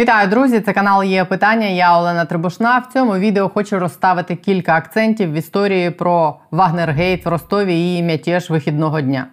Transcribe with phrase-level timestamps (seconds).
[0.00, 0.60] Вітаю, друзі!
[0.60, 1.66] Це канал є питання.
[1.66, 2.78] Я Олена Трибушна.
[2.78, 8.50] В цьому відео хочу розставити кілька акцентів в історії про Вагнергейт в Ростові і мятеж
[8.50, 9.26] вихідного дня.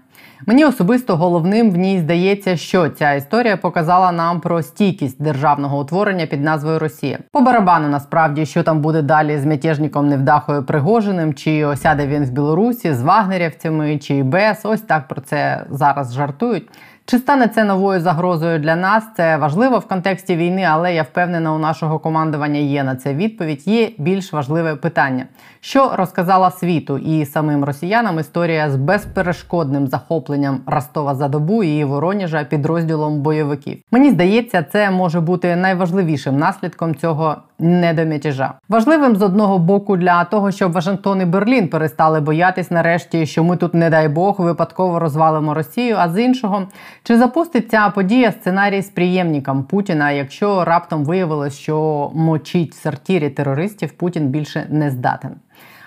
[0.45, 6.25] Мені особисто головним в ній здається, що ця історія показала нам про стійкість державного утворення
[6.25, 7.19] під назвою Росія.
[7.31, 12.29] По барабану насправді, що там буде далі з мятежником невдахою Пригожиним, чи осяде він в
[12.29, 14.61] Білорусі з вагнерівцями, чи без.
[14.63, 16.69] Ось так про це зараз жартують.
[17.09, 19.03] Чи стане це новою загрозою для нас?
[19.17, 23.67] Це важливо в контексті війни, але я впевнена, у нашого командування є на це відповідь.
[23.67, 25.25] Є більш важливе питання,
[25.59, 32.43] що розказала світу і самим росіянам історія з безперешкодним захопленням Ростова за добу і Вороніжа
[32.43, 33.77] підрозділом бойовиків.
[33.91, 38.53] Мені здається, це може бути найважливішим наслідком цього недом'ятежа.
[38.69, 43.57] Важливим з одного боку для того, щоб Вашингтон і Берлін перестали боятись нарешті, що ми
[43.57, 45.95] тут, не дай Бог, випадково розвалимо Росію.
[45.99, 46.67] А з іншого,
[47.07, 53.29] чи запустить ця подія сценарій з приємником Путіна, якщо раптом виявилось, що мочить в сортірі
[53.29, 55.31] терористів Путін більше не здатен?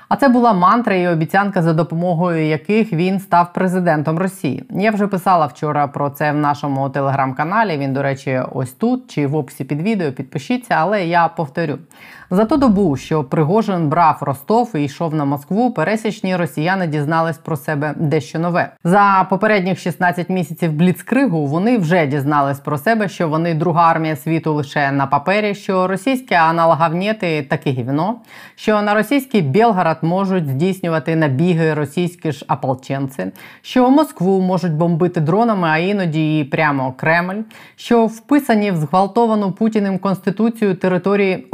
[0.09, 4.65] А це була мантра і обіцянка, за допомогою яких він став президентом Росії.
[4.71, 7.79] Я вже писала вчора про це в нашому телеграм-каналі.
[7.79, 10.13] Він, до речі, ось тут чи в описі під відео.
[10.13, 11.79] Підпишіться, але я повторю.
[12.33, 17.57] За ту добу, що Пригожин брав Ростов і йшов на Москву, пересічні росіяни дізнались про
[17.57, 18.73] себе дещо нове.
[18.85, 24.53] За попередніх 16 місяців бліцкригу вони вже дізнались про себе, що вони друга армія світу
[24.53, 28.17] лише на папері, що російські аналогавнєти таке гівно,
[28.55, 33.27] що на російський Белгород можуть здійснювати набіги російські ж ополченці,
[33.63, 37.43] що Москву можуть бомбити дронами, а іноді і прямо Кремль,
[37.77, 41.47] що вписані в зґвалтовану Путіним конституцію території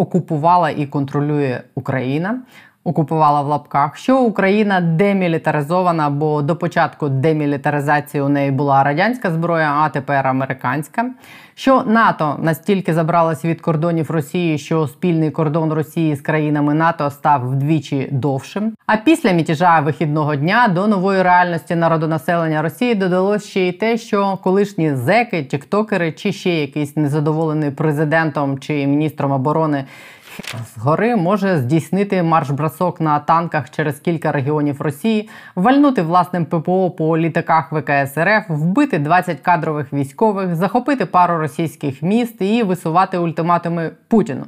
[0.66, 2.40] окупувала і контролює Україна
[2.86, 9.72] окупувала в лапках, що Україна демілітаризована, бо до початку демілітаризації у неї була радянська зброя,
[9.76, 11.10] а тепер американська.
[11.54, 17.50] Що НАТО настільки забралось від кордонів Росії, що спільний кордон Росії з країнами НАТО став
[17.50, 18.74] вдвічі довшим.
[18.86, 24.38] А після мятежа вихідного дня до нової реальності народонаселення Росії додалось ще й те, що
[24.42, 29.84] колишні зеки, тіктокери чи ще якийсь незадоволений президентом чи міністром оборони
[30.76, 37.72] згори може здійснити марш-бросок на танках через кілька регіонів Росії, вальнути власним ППО по літаках
[37.72, 44.46] ВКС РФ, вбити 20 кадрових військових, захопити пару російських міст і висувати ультиматуми Путіну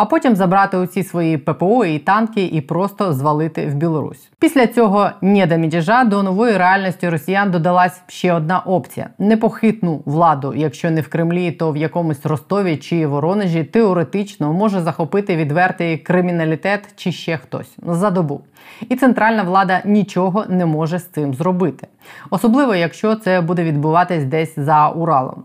[0.00, 4.30] а потім забрати усі свої ППО і танки і просто звалити в Білорусь.
[4.38, 11.00] Після цього недомідяжа до нової реальності росіян додалась ще одна опція: непохитну владу, якщо не
[11.00, 17.36] в Кремлі, то в якомусь Ростові чи Воронежі теоретично може захопити відвертий криміналітет чи ще
[17.36, 18.40] хтось за добу.
[18.88, 21.86] І центральна влада нічого не може з цим зробити,
[22.30, 25.42] особливо якщо це буде відбуватись десь за Уралом.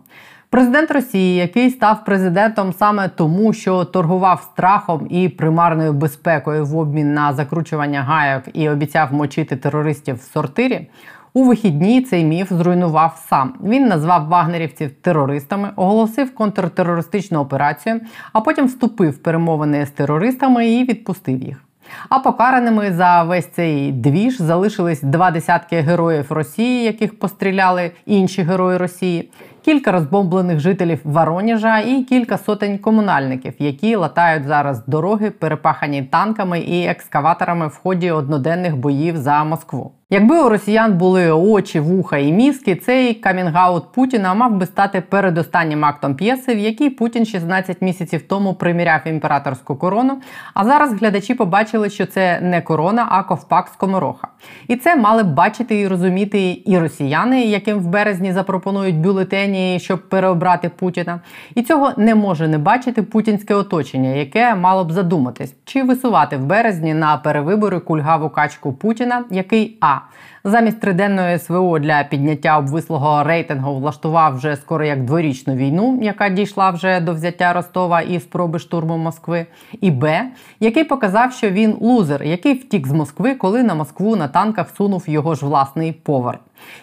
[0.56, 7.14] Президент Росії, який став президентом саме тому, що торгував страхом і примарною безпекою в обмін
[7.14, 10.88] на закручування гайок і обіцяв мочити терористів в сортирі.
[11.34, 13.54] У вихідні цей міф зруйнував сам.
[13.64, 18.02] Він назвав вагнерівців терористами, оголосив контртерористичну операцію,
[18.34, 21.66] а потім вступив в перемовини з терористами і відпустив їх.
[22.10, 28.78] А покараними за весь цей двіж залишились два десятки героїв Росії, яких постріляли інші герої
[28.78, 29.30] Росії,
[29.66, 36.86] кілька розбомблених жителів Вороніжа і кілька сотень комунальників, які латають зараз дороги, перепахані танками і
[36.86, 39.92] екскаваторами в ході одноденних боїв за Москву.
[40.10, 45.86] Якби у росіян були очі, вуха і мізки, цей камінгаут Путіна мав би стати передостаннім
[45.86, 50.22] актом п'єси, в якій Путін 16 місяців тому приміряв імператорську корону.
[50.54, 54.28] А зараз глядачі побачили, що це не корона, а ковпак скомороха.
[54.68, 60.10] І це мали б бачити і розуміти і росіяни, яким в березні запропонують бюлетені, щоб
[60.10, 61.22] переобрати Путіна.
[61.56, 66.46] І цього не може не бачити путінське оточення, яке мало б задуматись, чи висувати в
[66.46, 70.10] березні на перевибори кульгаву качку Путіна, який а 好。
[70.46, 77.00] Замість триденної СВО для підняття обвислого рейтингу влаштував вже скоро як дворічну війну, яка дійшла вже
[77.00, 79.46] до взяття Ростова і спроби штурму Москви,
[79.82, 80.24] і Б,
[80.60, 85.04] який показав, що він лузер, який втік з Москви, коли на Москву на танках сунув
[85.08, 86.40] його ж власний повар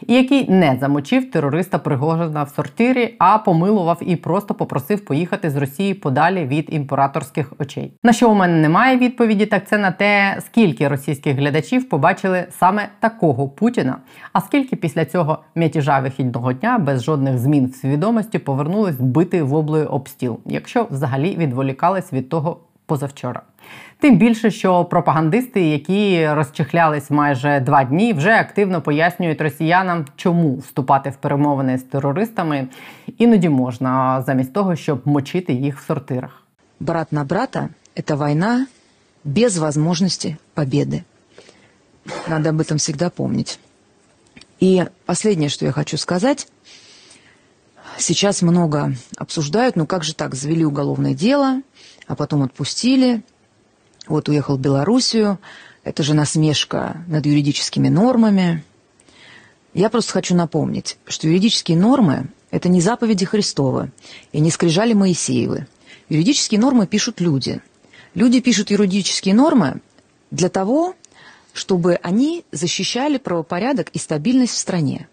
[0.06, 5.56] і який не замочив терориста Пригожина в сортирі, а помилував і просто попросив поїхати з
[5.56, 7.92] Росії подалі від імператорських очей.
[8.02, 12.88] На що у мене немає відповіді, так це на те, скільки російських глядачів побачили саме
[13.00, 13.96] такого Путіна,
[14.32, 19.86] а скільки після цього м'ятіжа вихідного дня без жодних змін в свідомості повернулись бити воблею
[19.86, 23.42] об стіл, якщо взагалі відволікались від того позавчора.
[23.98, 31.10] Тим більше, що пропагандисти, які розчехлялись майже два дні, вже активно пояснюють росіянам, чому вступати
[31.10, 32.68] в перемовини з терористами
[33.18, 36.42] іноді можна, замість того, щоб мочити їх в сортирах.
[36.80, 37.68] Брат на брата
[38.04, 38.66] це війна
[39.24, 41.02] без возможности победы.
[42.26, 43.58] Надо об этом всегда помнить.
[44.60, 46.48] И последнее, что я хочу сказать.
[47.98, 51.62] Сейчас много обсуждают, ну как же так, завели уголовное дело,
[52.06, 53.22] а потом отпустили.
[54.06, 55.38] Вот уехал в Белоруссию.
[55.84, 58.64] Это же насмешка над юридическими нормами.
[59.74, 63.90] Я просто хочу напомнить, что юридические нормы– это не заповеди Христовы
[64.30, 65.66] и не скрижали Моисеевы.
[66.08, 67.62] Юридические нормы пишут люди.
[68.14, 69.80] Люди пишут юридические нормы
[70.30, 70.94] для того,
[71.52, 75.08] чтобы они защищали правопорядок и стабильность в стране.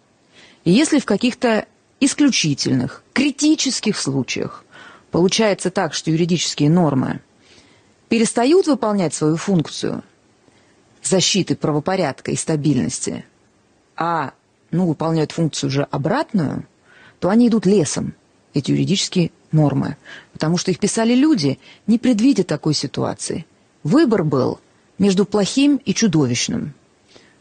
[0.64, 1.66] И если в каких-то
[2.00, 4.64] исключительных, критических случаях
[5.12, 7.22] получается так, что юридические нормы
[8.08, 10.04] перестают выполнять свою функцию
[11.04, 13.26] защиты правопорядка и стабильности,
[13.96, 14.34] а
[14.72, 16.66] ну, выполняют функцию уже обратную,
[17.20, 18.14] то они идут лесом,
[18.54, 19.98] эти юридические нормы,
[20.34, 23.46] потому что их писали люди, не предвидя такой ситуации.
[23.84, 24.60] Выбор был–
[25.00, 26.74] между плохим и чудовищным.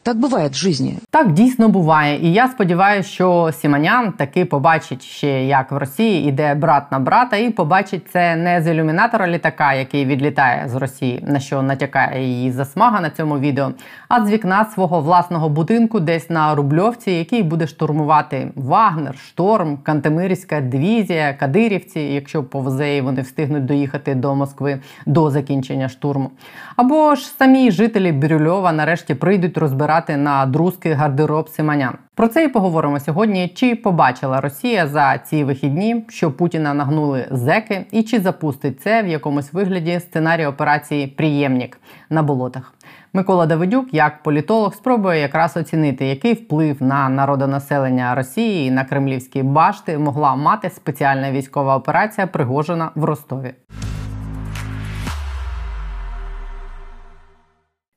[0.09, 0.99] Так буває в житті.
[1.11, 6.55] Так дійсно буває, і я сподіваюся, що Сіманян таки побачить ще, як в Росії іде
[6.55, 11.41] брат на брата, і побачить це не з ілюмінатора літака, який відлітає з Росії, на
[11.41, 13.71] що натякає її засмага на цьому відео,
[14.09, 20.61] а з вікна свого власного будинку, десь на Рубльовці, який буде штурмувати Вагнер, Шторм, Кантемирська
[20.61, 26.31] дивізія, Кадирівці, якщо по ВЗЕ вони встигнуть доїхати до Москви до закінчення штурму.
[26.77, 31.95] Або ж самі жителі Бірюльова нарешті прийдуть розбирати збирати на друзки гардероб Симанян.
[32.15, 33.49] Про це і поговоримо сьогодні.
[33.49, 39.07] Чи побачила Росія за ці вихідні, що Путіна нагнули зеки, і чи запустить це в
[39.07, 41.81] якомусь вигляді сценарій операції Приємнік
[42.11, 42.75] на болотах?
[43.13, 49.43] Микола Давидюк, як політолог, спробує якраз оцінити, який вплив на народонаселення Росії і на кремлівські
[49.43, 53.55] башти могла мати спеціальна військова операція, пригожена в Ростові.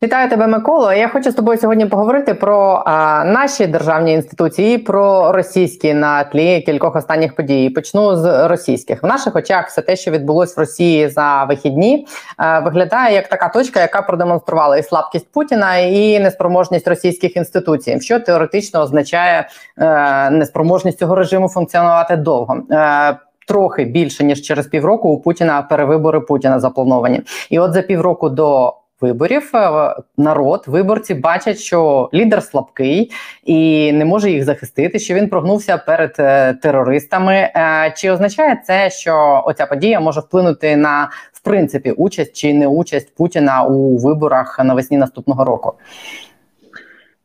[0.03, 0.93] Вітаю тебе, Миколо.
[0.93, 6.61] Я хочу з тобою сьогодні поговорити про а, наші державні інституції, про російські на тлі
[6.61, 7.69] кількох останніх подій.
[7.69, 9.67] Почну з російських в наших очах.
[9.67, 12.07] Все те, що відбулось в Росії за вихідні,
[12.37, 18.19] а, виглядає як така точка, яка продемонструвала і слабкість Путіна, і неспроможність російських інституцій, що
[18.19, 19.47] теоретично означає
[19.77, 22.57] е, неспроможність цього режиму функціонувати довго.
[22.71, 28.29] Е, Трохи більше ніж через півроку у Путіна перевибори Путіна заплановані, і от за півроку
[28.29, 33.11] до виборів е, народ, виборці бачать, що лідер слабкий
[33.43, 34.99] і не може їх захистити.
[34.99, 37.33] Що він прогнувся перед е, терористами.
[37.33, 42.67] Е, чи означає це, що оця подія може вплинути на в принципі участь чи не
[42.67, 45.73] участь Путіна у виборах навесні наступного року?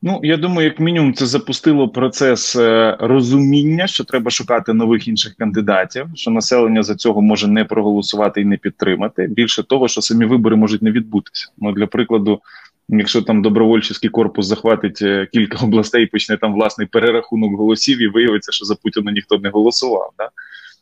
[0.02, 5.34] Ну, я думаю, як мінімум, це запустило процес е, розуміння, що треба шукати нових інших
[5.34, 9.26] кандидатів, що населення за цього може не проголосувати і не підтримати.
[9.26, 11.48] Більше того, що самі вибори можуть не відбутися.
[11.58, 12.40] Ну для прикладу,
[12.88, 18.52] якщо там добровольчий корпус захватить е, кілька областей, почне там власний перерахунок голосів, і виявиться,
[18.52, 20.10] що за Путіна ніхто не голосував.
[20.18, 20.28] Да?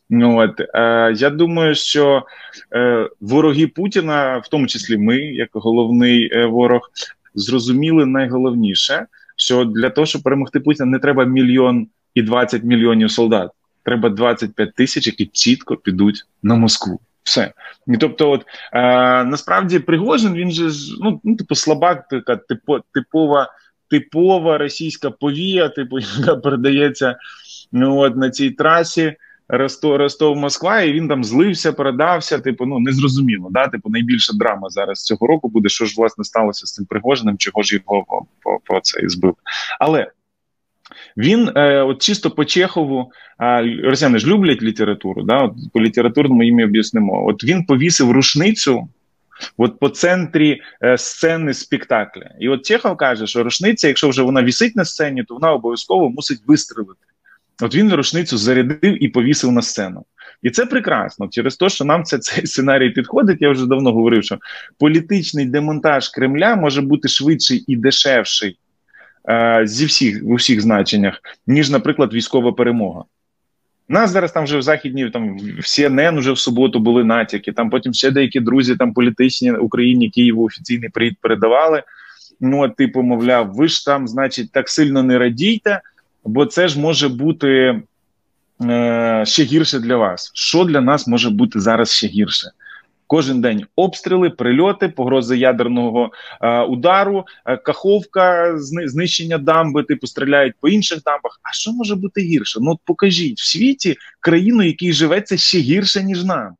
[0.09, 2.23] Ну, от е, я думаю, що
[2.75, 6.91] е, вороги Путіна, в тому числі ми, як головний е, ворог,
[7.35, 9.05] зрозуміли найголовніше,
[9.35, 13.51] що для того, щоб перемогти Путіна, не треба мільйон і 20 мільйонів солдат.
[13.83, 16.99] Треба 25 тисяч, які чітко підуть на Москву.
[17.23, 17.53] Все.
[17.87, 20.69] І тобто, от е, насправді Пригожин, він же
[21.01, 23.49] ну, ну типу слабак, така типо, типова
[23.89, 27.15] типова російська повія, типу, яка передається
[27.71, 29.15] ну, от, на цій трасі.
[29.47, 32.39] Ростов, Ростов Москва, і він там злився, передався.
[32.39, 33.49] Типу, ну незрозуміло.
[33.51, 33.67] Да?
[33.67, 37.61] Типу, найбільша драма зараз цього року буде, що ж власне сталося з цим Пригожиним, чого
[37.61, 39.35] ж його по, по, по це збив.
[39.79, 40.11] Але
[41.17, 43.11] він, е, от чисто по Чехову,
[43.41, 45.23] е, росіяни ж люблять літературу.
[45.23, 45.37] да?
[45.37, 47.25] От, По літературному їм об'яснимо.
[47.27, 48.87] От він повісив рушницю.
[49.57, 52.31] От по центрі е, сцени спектакля.
[52.39, 56.09] І от Чехов каже, що рушниця, якщо вже вона вісить на сцені, то вона обов'язково
[56.09, 57.05] мусить вистрелити.
[57.61, 60.05] От він рушницю зарядив і повісив на сцену.
[60.41, 63.41] І це прекрасно через те, що нам це цей сценарій підходить.
[63.41, 64.37] Я вже давно говорив, що
[64.79, 68.57] політичний демонтаж Кремля може бути швидший і дешевший
[69.29, 73.03] е, зі всіх в усіх значеннях, ніж, наприклад, військова перемога.
[73.89, 77.51] У Нас зараз там вже в західній там в CNN вже в суботу були натяки.
[77.51, 81.83] Там потім ще деякі друзі, там політичні Україні, Києву офіційний привіт передавали.
[82.39, 85.81] Ну, типу, мовляв, ви ж там, значить, так сильно не радійте
[86.25, 87.81] бо це ж може бути
[88.61, 90.31] е, ще гірше для вас.
[90.33, 92.51] Що для нас може бути зараз ще гірше?
[93.07, 98.53] Кожен день обстріли, прильоти, погрози ядерного е, удару, е, каховка,
[98.85, 101.39] знищення дамби, типу стріляють по інших дамбах.
[101.43, 102.59] А що може бути гірше?
[102.61, 106.55] Ну от покажіть в світі країну, якій живеться ще гірше ніж нам.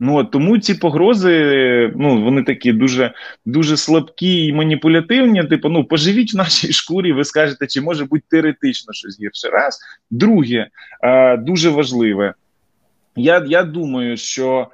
[0.00, 3.14] Ну тому ці погрози, ну вони такі дуже
[3.46, 5.44] дуже слабкі і маніпулятивні.
[5.44, 9.48] Типу, ну поживіть в нашій шкурі, ви скажете, чи може бути теоретично щось гірше.
[9.48, 10.68] Раз друге,
[11.02, 12.34] е, дуже важливе.
[13.16, 14.68] Я я думаю, що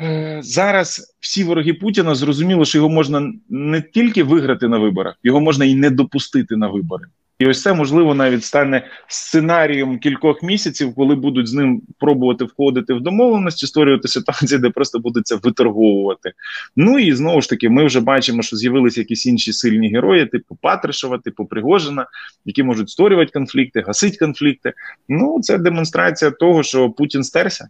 [0.00, 5.40] е, зараз всі вороги Путіна зрозуміло, що його можна не тільки виграти на виборах, його
[5.40, 7.04] можна і не допустити на вибори.
[7.38, 12.94] І ось це можливо навіть стане сценарієм кількох місяців, коли будуть з ним пробувати входити
[12.94, 16.32] в домовленості, створювати ситуації, де просто будуть це виторговувати.
[16.76, 20.58] Ну і знову ж таки, ми вже бачимо, що з'явилися якісь інші сильні герої, типу
[20.62, 22.06] Патришева, типу Пригожина,
[22.44, 24.72] які можуть створювати конфлікти, гасити конфлікти.
[25.08, 27.68] Ну це демонстрація того, що Путін стерся.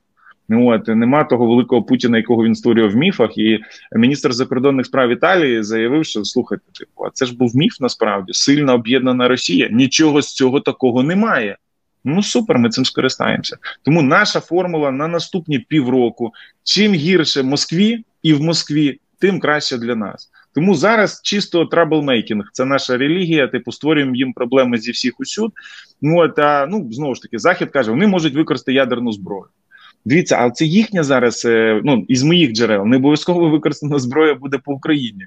[0.51, 3.39] От нема того великого Путіна, якого він створював в міфах.
[3.39, 3.61] І
[3.93, 8.75] міністр закордонних справ Італії заявив, що слухайте, типу, а це ж був міф насправді сильно
[8.75, 9.69] об'єднана Росія.
[9.73, 11.57] Нічого з цього такого немає.
[12.05, 13.57] Ну супер, ми цим скористаємося.
[13.83, 16.33] Тому наша формула на наступні півроку:
[16.65, 20.31] чим гірше Москві і в Москві, тим краще для нас.
[20.55, 23.49] Тому зараз чисто troublemaking, це наша релігія.
[23.49, 25.53] Типу створюємо їм проблеми зі всіх усюд.
[26.03, 29.45] Ну от, а, ну знову ж таки, захід каже, вони можуть використати ядерну зброю.
[30.05, 34.59] Дивіться, а це їхня зараз, е, ну із моїх джерел, не обов'язково використана зброя буде
[34.59, 35.27] по Україні.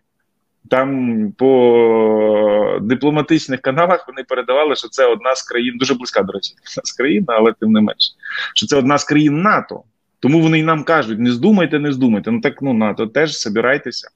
[0.69, 6.53] Там по дипломатичних каналах вони передавали, що це одна з країн, дуже близька, до речі,
[6.71, 8.13] одна з країн, але тим не менше,
[8.55, 9.83] що це одна з країн НАТО.
[10.19, 12.31] Тому вони й нам кажуть: не здумайте, не здумайте.
[12.31, 14.07] Ну так ну НАТО теж собирайтеся.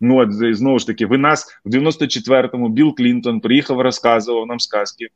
[0.00, 5.08] Ну от знову ж таки, ви нас в 94-му Білл Клінтон приїхав, розказував нам сказки.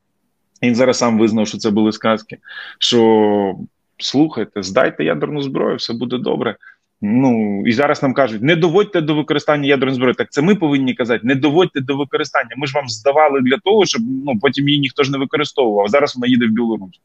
[0.63, 2.39] Він зараз сам визнав, що це були сказки.
[2.79, 3.55] Що
[3.99, 6.57] слухайте, здайте ядерну зброю, все буде добре.
[7.01, 10.15] Ну і зараз нам кажуть, не доводьте до використання ядерної зброї.
[10.15, 12.51] Так це ми повинні казати, не доводьте до використання.
[12.57, 15.89] Ми ж вам здавали для того, щоб ну потім її ніхто ж не використовував.
[15.89, 17.01] Зараз вона їде в Білорусь.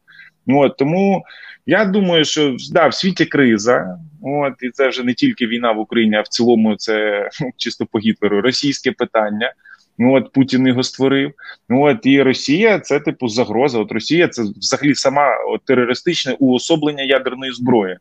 [0.46, 1.24] От тому
[1.66, 3.98] я думаю, що да, в світі криза.
[4.22, 7.98] От і це вже не тільки війна в Україні, а в цілому це чисто по
[7.98, 9.52] Гітлеру російське питання.
[9.98, 11.32] Ну от Путін його створив.
[11.68, 13.78] Ну от і Росія це типу загроза.
[13.78, 17.96] От Росія це взагалі сама от, терористичне уособлення ядерної зброї.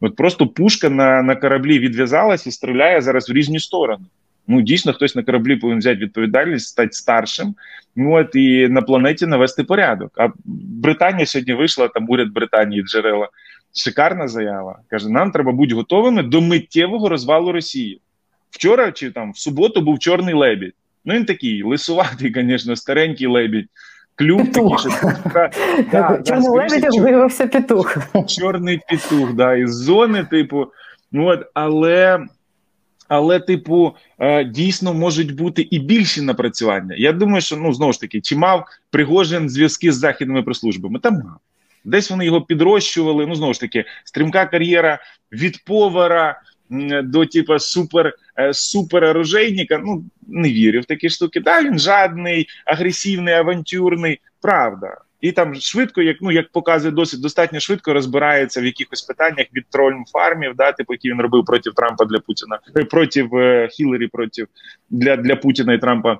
[0.00, 4.04] От просто пушка на на кораблі відв'язалась і стріляє зараз в різні сторони.
[4.48, 7.54] Ну дійсно, хтось на кораблі повинен взяти відповідальність, стати старшим.
[7.96, 10.12] Ну от і на планеті навести порядок.
[10.16, 10.28] А
[10.82, 13.28] Британія сьогодні вийшла там уряд Британії джерела.
[13.74, 14.78] Шикарна заява.
[14.88, 18.00] Каже: нам треба бути готовими до миттєвого розвалу Росії.
[18.50, 20.74] Вчора чи там в суботу був чорний лебідь.
[21.06, 23.66] Ну він такий лисуватий, звісно, старенький лебідь.
[24.14, 24.90] Клюв такий, що
[25.92, 27.98] да, Чорний лебідь виявився петух.
[28.28, 30.66] Чорний петух, да, із зони, типу,
[31.12, 32.26] ну от, але.
[33.08, 36.94] Але, типу, е, дійсно можуть бути і більші напрацювання.
[36.98, 40.98] Я думаю, що ну знову ж таки, чи мав Пригожин зв'язки з західними прислужбами?
[40.98, 41.36] Там мав.
[41.84, 43.26] Десь вони його підрощували.
[43.26, 44.98] Ну знову ж таки, стрімка кар'єра
[45.32, 46.40] від повара
[47.04, 49.82] до типу, супер е, супер оружейника.
[49.84, 51.40] Ну не вірю в такі штуки.
[51.40, 54.96] Да, він жадний, агресивний, авантюрний, правда.
[55.20, 59.64] І там швидко, як ну як показує досить достатньо швидко розбирається в якихось питаннях від
[59.70, 64.06] трольм фармів, да, типу, які він робив проти Трампа для Путіна, е, проти е, Хіларі,
[64.06, 64.46] проти
[64.90, 66.18] для для Путіна і Трампа.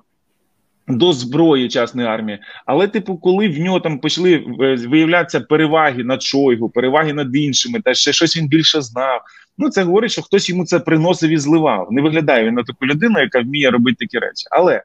[0.88, 6.22] До зброї частної армії, але типу, коли в нього там почали е, виявлятися переваги над
[6.22, 9.20] Шойгу, переваги над іншими, та ще щось він більше знав.
[9.58, 11.88] Ну це говорить, що хтось йому це приносив і зливав.
[11.90, 14.46] Не виглядає він на таку людину, яка вміє робити такі речі.
[14.50, 14.82] Але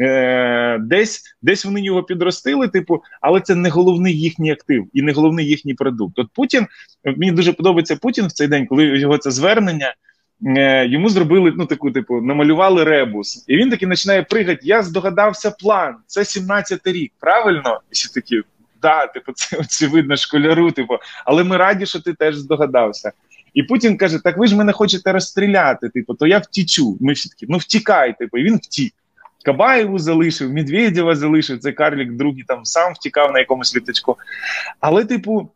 [0.00, 5.12] е, десь десь вони його підростили, типу, але це не головний їхній актив і не
[5.12, 6.18] головний їхній продукт.
[6.18, 6.66] От Путін
[7.04, 9.94] мені дуже подобається Путін в цей день, коли його це звернення.
[10.46, 14.60] Е, йому зробили ну таку, типу, намалювали ребус, і він таки починає пригати.
[14.62, 15.96] Я здогадався план.
[16.06, 17.12] Це 17-й рік.
[17.20, 17.80] Правильно?
[17.90, 18.42] І всі такі,
[18.82, 20.70] да, типу, це очевидно школяру.
[20.70, 20.94] Типу,
[21.24, 23.12] але ми раді, що ти теж здогадався.
[23.54, 25.88] І Путін каже: Так ви ж мене хочете розстріляти?
[25.88, 26.96] Типу, то я втічу.
[27.00, 28.94] Ми всі такі, ну втікай, типу, і він втік.
[29.44, 34.16] Кабаєву залишив, Медведєва залишив, цей Карлік другий там сам втікав на якомусь літачку.
[34.80, 35.50] Але, типу,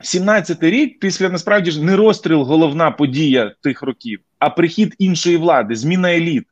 [0.00, 5.74] 17-й рік, після насправді ж не розстріл головна подія тих років, а прихід іншої влади,
[5.74, 6.44] зміна еліт,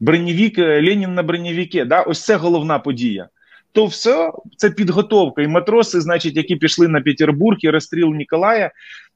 [0.00, 1.84] бронєвік, е, Ленін на бронєвіке.
[1.84, 2.00] Да?
[2.00, 3.28] Ось це головна подія.
[3.72, 5.42] То все це підготовка.
[5.42, 8.70] І матроси, значить, які пішли на Петербург і розстріл Ніколая,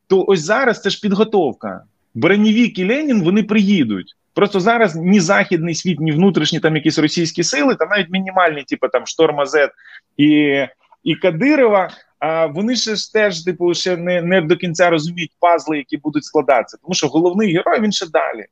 [0.06, 1.82] то ось зараз це ж підготовка.
[2.14, 4.16] Бронєвік і Ленін вони приїдуть.
[4.34, 8.88] Просто зараз ні західний світ, ні внутрішні там якісь російські сили, там навіть мінімальні, типу
[8.88, 9.70] там Штормазет
[10.16, 10.60] і
[11.04, 15.96] і Кадирова, а вони ж теж типу ще не не до кінця розуміють пазли, які
[15.96, 16.78] будуть складатися.
[16.82, 18.46] Тому що головний герой він ще далі.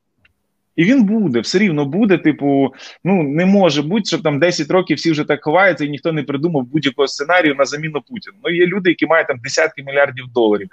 [0.77, 2.19] І він буде, все рівно буде.
[2.19, 6.13] Типу, ну не може бути, щоб там 10 років всі вже так ховаються, і ніхто
[6.13, 8.37] не придумав будь-якого сценарію на заміну Путіна.
[8.45, 10.69] Ну є люди, які мають там десятки мільярдів доларів.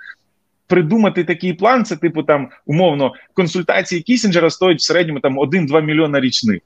[0.68, 6.20] Придумати такий план, це типу там умовно консультації Кісінджера стоять в середньому там 1-2 мільйона
[6.20, 6.62] річних.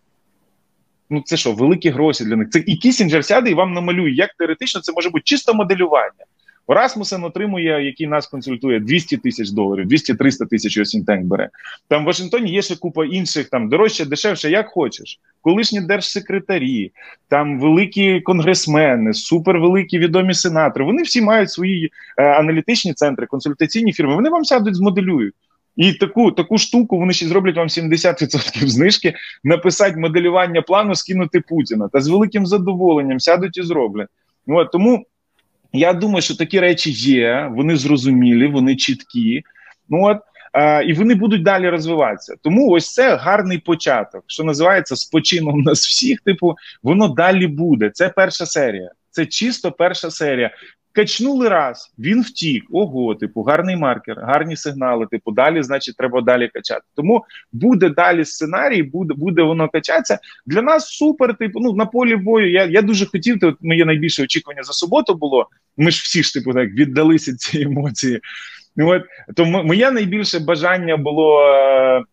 [1.10, 2.50] Ну це що, великі гроші для них.
[2.50, 6.26] Це і Кісінджер сяде і вам намалює, як теоретично це може бути чисто моделювання.
[6.68, 11.50] Расмусен отримує, який нас консультує 200 тисяч доларів, 200-300 тисяч Осінтень бере.
[11.88, 15.20] Там в Вашингтоні є ще купа інших, там дорожче, дешевше, як хочеш.
[15.42, 16.92] Колишні держсекретарі,
[17.30, 20.86] там великі конгресмени, супервеликі відомі сенатори.
[20.86, 24.16] Вони всі мають свої е, аналітичні центри, консультаційні фірми.
[24.16, 25.34] Вони вам сядуть, змоделюють.
[25.76, 29.14] І таку таку штуку вони ще зроблять вам 70% знижки,
[29.44, 31.88] написати моделювання плану, скинути Путіна.
[31.88, 34.08] Та з великим задоволенням сядуть і зроблять.
[34.48, 35.06] От, Тому
[35.74, 39.44] я думаю, що такі речі є, вони зрозумілі, вони чіткі.
[39.90, 40.18] Ну от
[40.56, 42.36] а, і вони будуть далі розвиватися.
[42.42, 46.22] Тому ось це гарний початок, що називається спочином нас всіх.
[46.22, 47.90] Типу, воно далі буде.
[47.94, 48.92] Це перша серія.
[49.10, 50.52] Це чисто перша серія.
[50.96, 52.64] Качнули раз, він втік.
[52.72, 55.08] Ого, типу, гарний маркер, гарні сигнали.
[55.12, 56.82] Типу, далі, значить, треба далі качати.
[56.96, 60.20] Тому буде далі сценарій, буде буде воно качатися.
[60.46, 61.38] Для нас супер.
[61.38, 62.52] Типу, ну на полі бою.
[62.52, 63.38] Я я дуже хотів.
[63.42, 65.50] От моє найбільше очікування за суботу було.
[65.78, 68.20] Ми ж всі ж типу так віддалися ці емоції.
[68.78, 69.04] От
[69.36, 71.42] то моє найбільше бажання було.
[71.42, 72.04] Е,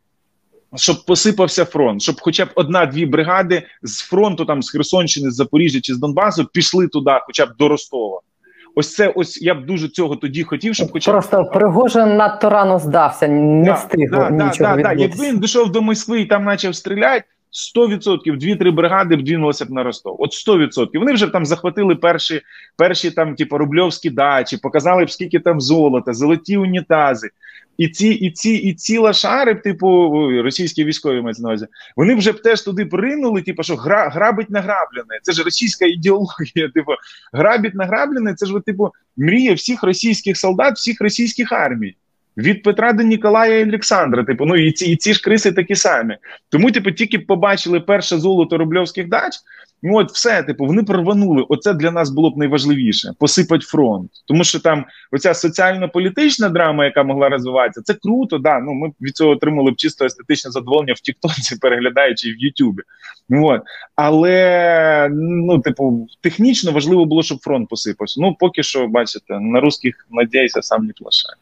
[0.77, 5.81] щоб посипався фронт, щоб хоча б одна-дві бригади з фронту, там з Херсонщини, з Запоріжжя
[5.81, 8.21] чи з Донбасу, пішли туди, хоча б до Ростова.
[8.75, 12.79] Ось це ось я б дуже цього тоді хотів, щоб хоча просто Пригожин надто рано
[12.79, 16.45] здався, не да, встиг да, нічого да, да, Якби він дійшов до Москви і там
[16.45, 20.17] почав стріляти, 100% дві-три бригади б двинулися б на Ростов.
[20.19, 20.99] От 100%.
[20.99, 22.41] Вони вже там захватили перші
[22.77, 27.31] перші там, типу, рубльовські дачі, показали б скільки там золота, золоті унітази.
[27.79, 31.67] І ці і ці, і ці лашари, типу російські військові мають на увазі,
[31.97, 35.19] вони вже б теж туди приринули, типу, що гра, грабить награблене.
[35.23, 36.69] Це ж російська ідеологія.
[36.75, 36.93] Типу,
[37.33, 41.97] грабить награблене, це ж типу, мрія всіх російських солдат, всіх російських армій.
[42.37, 45.75] Від Петра до Ніколая і Олександра, типу, ну і ці і ці ж криси такі
[45.75, 46.17] самі.
[46.49, 49.33] Тому, типу, тільки побачили перше золото рубльовських дач,
[49.83, 51.47] Ну, от все, типу, вони прорванули.
[51.49, 54.11] Оце для нас було б найважливіше посипати фронт.
[54.27, 58.39] Тому що там оця соціально-політична драма, яка могла розвиватися, це круто.
[58.39, 62.83] Да, ну ми від цього отримали б чисто естетичне задоволення в Тіктоці, переглядаючи в Ютубі.
[63.29, 63.63] Ну, от.
[63.97, 68.21] Але ну, типу, технічно важливо було, щоб фронт посипався.
[68.21, 71.37] Ну, поки що, бачите, на русських надійся, сам не плашає.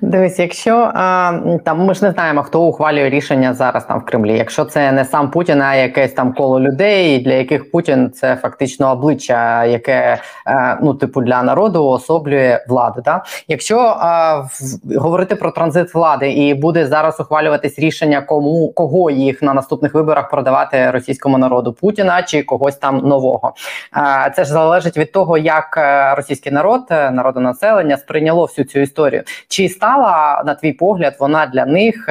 [0.00, 4.36] Дивись, якщо а, там ми ж не знаємо, хто ухвалює рішення зараз там в Кремлі.
[4.36, 8.90] Якщо це не сам Путін, а якесь там коло людей для яких Путін це фактично
[8.92, 13.02] обличчя, яке е, ну типу для народу особлює владу.
[13.04, 13.24] Да?
[13.48, 19.54] Якщо е, говорити про транзит влади і буде зараз ухвалюватись рішення, кому кого їх на
[19.54, 23.54] наступних виборах продавати російському народу Путіна чи когось там нового,
[23.96, 25.78] е, це ж залежить від того, як
[26.16, 29.22] російський народ, народонаселення сприйняло всю цю історію.
[29.48, 32.08] Чи стала на твій погляд вона для них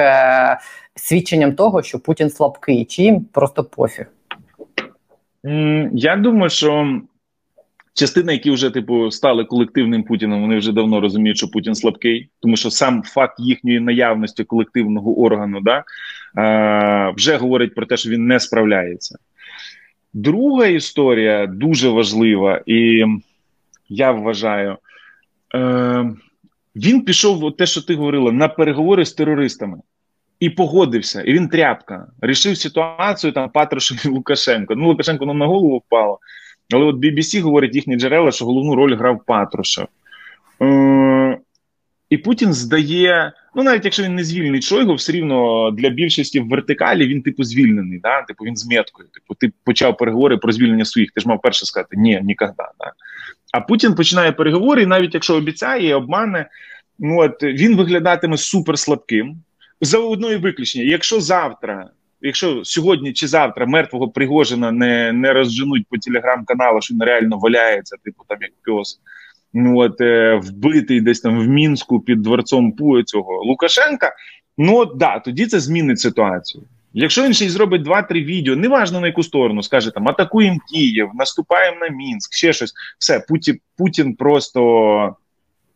[0.94, 4.06] свідченням того, що Путін слабкий, чи їм просто пофіг?
[5.92, 7.00] Я думаю, що
[7.94, 12.56] частина, які вже типу стали колективним Путіном, вони вже давно розуміють, що Путін слабкий, тому
[12.56, 15.84] що сам факт їхньої наявності колективного органу да,
[17.16, 19.18] вже говорить про те, що він не справляється.
[20.12, 23.04] Друга історія дуже важлива, і
[23.88, 24.76] я вважаю,
[25.54, 26.10] е,
[26.76, 29.78] він пішов, те, що ти говорила, на переговори з терористами
[30.40, 31.22] і погодився.
[31.22, 32.06] І він тряпка.
[32.20, 34.74] Рішив ситуацію там Патрушев і Лукашенко.
[34.74, 36.18] Ну, Лукашенко нам на голову впало.
[36.74, 39.86] Але от BBC говорить їхні джерела, що головну роль грав Патрушев.
[40.62, 41.38] Е-
[42.10, 46.48] і Путін здає, ну навіть якщо він не звільнить Шойгу, все рівно для більшості в
[46.48, 47.98] вертикалі він, типу, звільнений.
[47.98, 48.22] Да?
[48.22, 49.08] Типу він з меткою.
[49.08, 51.10] Типу, ти почав переговори про звільнення своїх.
[51.10, 52.52] Ти ж мав перше сказати, ні, ніколи.
[52.58, 52.92] Да?
[53.52, 56.48] А Путін починає переговори, і навіть якщо обіцяє, обмане,
[56.98, 59.36] ну от він виглядатиме супер слабким
[59.80, 60.84] за одною виключення.
[60.84, 61.90] Якщо завтра,
[62.20, 67.96] якщо сьогодні чи завтра мертвого Пригожина не не розженуть по телеграм-каналу, що він реально валяється,
[68.04, 69.00] типу там як пес,
[69.52, 74.12] ну от е, вбитий десь там в мінську під дворцом цього Лукашенка.
[74.58, 76.64] Ну от да, тоді це змінить ситуацію.
[76.92, 81.10] Якщо він ще й зробить два-три відео, неважно на яку сторону, скаже там атакуємо Київ,
[81.14, 85.16] наступаємо на Мінськ, ще щось, все Путін, Путін просто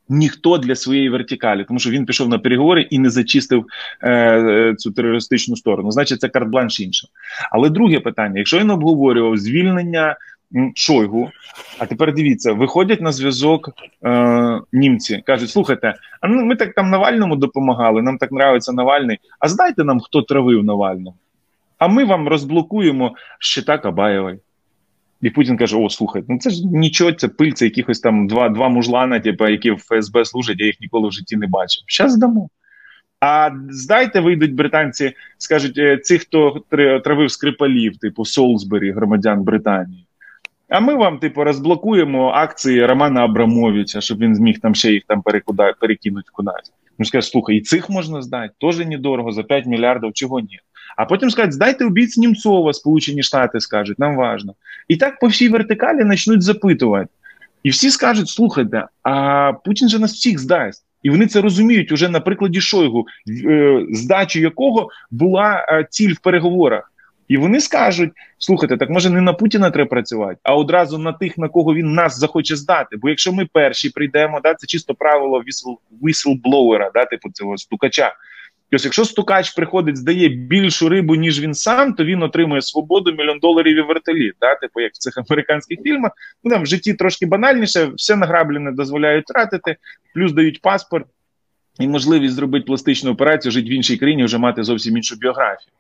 [0.09, 3.67] ніхто для своєї вертикалі, тому що він пішов на переговори і не зачистив
[4.03, 5.91] е, цю терористичну сторону.
[5.91, 7.09] Значить, це карт-бланш інше.
[7.53, 10.17] Але друге питання: якщо він обговорював звільнення
[10.75, 11.31] Шойгу.
[11.79, 13.71] А тепер дивіться, виходять на зв'язок
[14.05, 19.19] е, німці, кажуть: слухайте, а ну ми так там Навальному допомагали, нам так нравиться Навальний.
[19.39, 21.17] А здайте нам, хто травив Навального.
[21.79, 24.39] А ми вам розблокуємо щита Кабаєвої.
[25.25, 28.49] І Путін каже: О, слухай, ну це ж нічого, це пиль, це якихось там два
[28.49, 31.85] два мужлана, типу, які в ФСБ служать, я їх ніколи в житті не бачив.
[31.87, 32.49] Щас здамо.
[33.21, 36.65] А здайте, вийдуть британці, скажуть, «Е, ці, хто
[37.05, 40.07] травив скрипалів, типу Солсбері, громадян Британії.
[40.69, 45.23] А ми вам, типу, розблокуємо акції Романа Абрамовича, щоб він зміг там ще їх там
[45.81, 46.73] перекинути кудись.
[46.99, 50.59] Ну, скажуть, слухай, і цих можна здати, теж недорого, за 5 мільярдів, чого ні.
[50.97, 54.55] А потім скажуть, здайте убійць Німцова, Сполучені Штати скажуть, нам важно.
[54.89, 57.09] І так по всій вертикалі почнуть запитувати.
[57.63, 60.85] І всі скажуть: слухайте, а Путін же нас всіх здасть.
[61.03, 63.07] І вони це розуміють уже на прикладі Шойгу,
[63.47, 66.93] е, здачі якого була е, ціль в переговорах.
[67.29, 71.39] І вони скажуть: слухайте, так може не на Путіна треба працювати, а одразу на тих,
[71.39, 72.97] на кого він нас захоче здати.
[72.97, 75.43] Бо якщо ми перші прийдемо, да, це чисто правило
[76.03, 78.15] whistle, да, типу цього стукача.
[78.75, 83.39] Тобто, якщо стукач приходить, здає більшу рибу, ніж він сам, то він отримує свободу мільйон
[83.39, 84.35] доларів і вертоліт.
[84.41, 84.55] Да?
[84.55, 86.13] Типу, як в цих американських фільмах,
[86.45, 89.77] ну там в житті трошки банальніше, все награблене дозволяють тратити,
[90.15, 91.07] плюс дають паспорт
[91.81, 95.73] і можливість зробити пластичну операцію, жити в іншій країні, вже мати зовсім іншу біографію.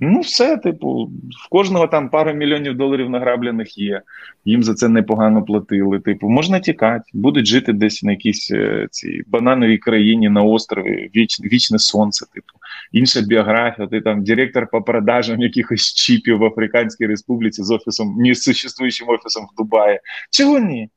[0.00, 1.10] Ну, все, типу,
[1.46, 4.02] в кожного там пару мільйонів доларів награблених є.
[4.44, 6.00] Їм за це непогано платили.
[6.00, 11.40] Типу, можна тікати, будуть жити десь на якійсь е, цій банановій країні на острові, віч,
[11.40, 12.52] вічне сонце, типу,
[12.92, 13.88] інша біографія.
[13.88, 19.56] Ти там директор по продажам якихось чіпів в Африканській Республіці з офісом, несуществуючим офісом в
[19.56, 20.00] Дубаї.
[20.30, 20.88] Чого ні?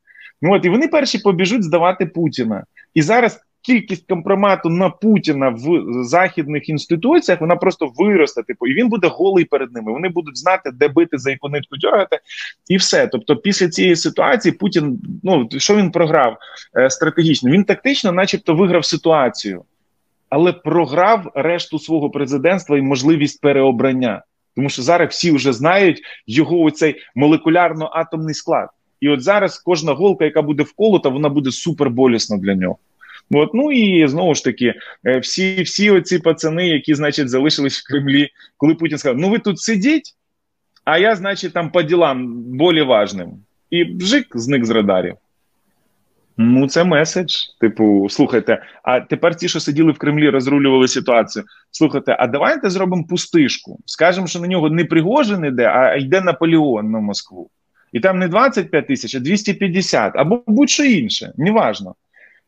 [0.42, 2.64] Ну от і вони перші побіжуть здавати Путіна.
[2.94, 8.43] І зараз кількість компромату на Путіна в західних інституціях вона просто виросте.
[8.43, 9.91] Типу, і він буде голий перед ними.
[9.91, 12.19] Вони будуть знати, де бити за яку нитку дергати,
[12.67, 13.08] і все.
[13.08, 16.38] Тобто, після цієї ситуації Путін, ну що він програв
[16.78, 17.52] е, стратегічно?
[17.52, 19.63] Він тактично, начебто, виграв ситуацію,
[20.30, 24.24] але програв решту свого президентства і можливість переобрання.
[24.56, 28.69] Тому що зараз всі вже знають його оцей молекулярно-атомний склад.
[29.02, 32.78] І от зараз кожна голка, яка буде вколота, вона буде суперболісна для нього.
[33.32, 34.74] От, ну і знову ж таки,
[35.06, 39.39] е, всі всі оці пацани, які, значить, залишились в Кремлі, коли Путін сказав: Ну ви
[39.39, 40.15] тут сидіть,
[40.86, 43.32] а я, значить, там по ділам болі важним.
[43.70, 45.15] І бжик зник з радарів.
[46.42, 47.36] Ну, це меседж.
[47.60, 51.46] Типу, слухайте, а тепер ті, що сиділи в Кремлі, розрулювали ситуацію.
[51.72, 53.80] Слухайте, а давайте зробимо пустишку.
[53.86, 57.50] Скажемо, що на нього не Пригожин іде, а йде Наполеон на Москву.
[57.94, 61.96] І там не 25 тисяч, а 250, або будь-що інше, неважно.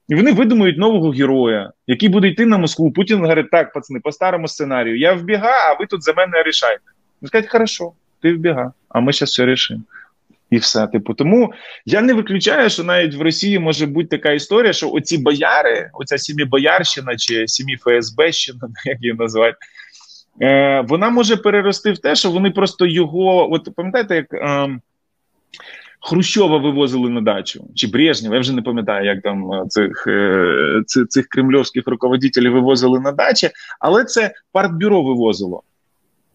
[0.10, 2.92] І вони видумують нового героя, який буде йти на Москву.
[2.92, 6.82] Путін говорить, так, пацани, по старому сценарію, я вбіга, а ви тут за мене рішайте.
[7.22, 9.82] Він скажуть, хорошо, ти вбіга, а ми зараз все рішимо.
[10.50, 11.54] І все, типу, тому
[11.86, 16.18] я не виключаю, що навіть в Росії може бути така історія, що оці бояри, оця
[16.18, 19.56] сім'ї-боярщина чи сім'ї ФСБщина, як її називають,
[20.42, 23.54] е, вона може перерости в те, що вони просто його.
[23.54, 24.34] От пам'ятаєте, як.
[24.34, 24.80] Е,
[26.04, 30.82] Хрущова вивозили на дачу чи Брежнєва, я вже не пам'ятаю, як там е, цих е,
[30.86, 35.64] цих, цих кремльовських руководителів вивозили на дачі, але це партбюро вивозило.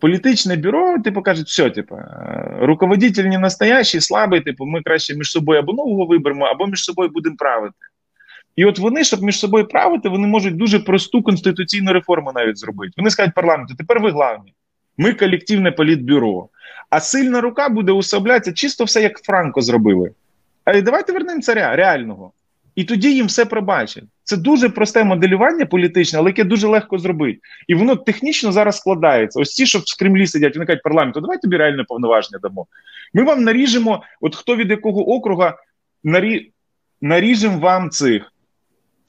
[0.00, 5.30] Політичне бюро, типу, кажуть, все, типу, е, руководитель не настоящий, слабий, типу, ми краще між
[5.30, 7.74] собою або нового виберемо, або між собою будемо правити.
[8.56, 12.92] І от вони, щоб між собою правити, вони можуть дуже просту конституційну реформу навіть зробити.
[12.96, 14.52] Вони скажуть парламенту, тепер ви главні.
[14.98, 16.48] Ми колективне політбюро.
[16.90, 20.10] А сильна рука буде усоблятися чисто все, як Франко зробили.
[20.64, 22.32] Але давайте вернемо царя реального.
[22.74, 24.04] І тоді їм все пробачать.
[24.24, 27.38] Це дуже просте моделювання політичне, але яке дуже легко зробити.
[27.68, 29.40] І воно технічно зараз складається.
[29.40, 32.66] Ось ті, що в Кремлі сидять, вони кажуть, парламенту, давайте тобі реальне повноваження дамо.
[33.14, 35.56] Ми вам наріжемо, от хто від якого округа
[36.04, 36.52] нарі...
[37.00, 38.32] наріжемо вам цих,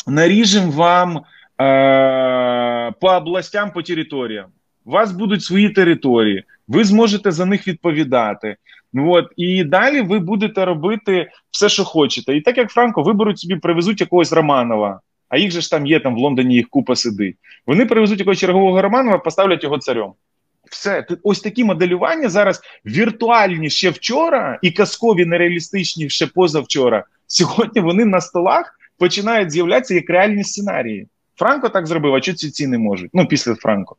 [0.08, 1.18] наріжемо вам
[1.62, 4.46] е- по областям, по територіям.
[4.88, 8.56] У вас будуть свої території ви зможете за них відповідати.
[8.94, 12.38] Ну от і далі ви будете робити все, що хочете.
[12.38, 15.00] І так як Франко виберуть собі, привезуть якогось Романова.
[15.30, 17.36] А їх же ж там є, там в Лондоні їх купа сидить.
[17.66, 20.12] Вони привезуть якогось чергового Романова, поставлять його царем.
[20.72, 27.04] Все, ось такі моделювання зараз віртуальні ще вчора, і казкові нереалістичні ще позавчора.
[27.28, 31.08] Сьогодні вони на столах починають з'являтися як реальні сценарії.
[31.36, 33.10] Франко так зробив, а чого ці ці можуть?
[33.14, 33.96] Ну, після Франко.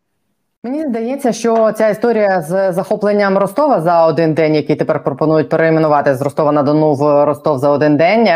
[0.64, 6.14] Мені здається, що ця історія з захопленням Ростова за один день, який тепер пропонують перейменувати
[6.14, 8.28] з Ростова на Дону в Ростов за один день,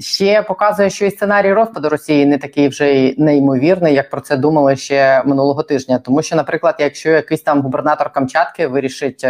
[0.00, 4.36] ще показує, що і сценарій розпаду Росії не такий вже й неймовірний, як про це
[4.36, 5.98] думали ще минулого тижня.
[5.98, 9.26] Тому що, наприклад, якщо якийсь там губернатор Камчатки вирішить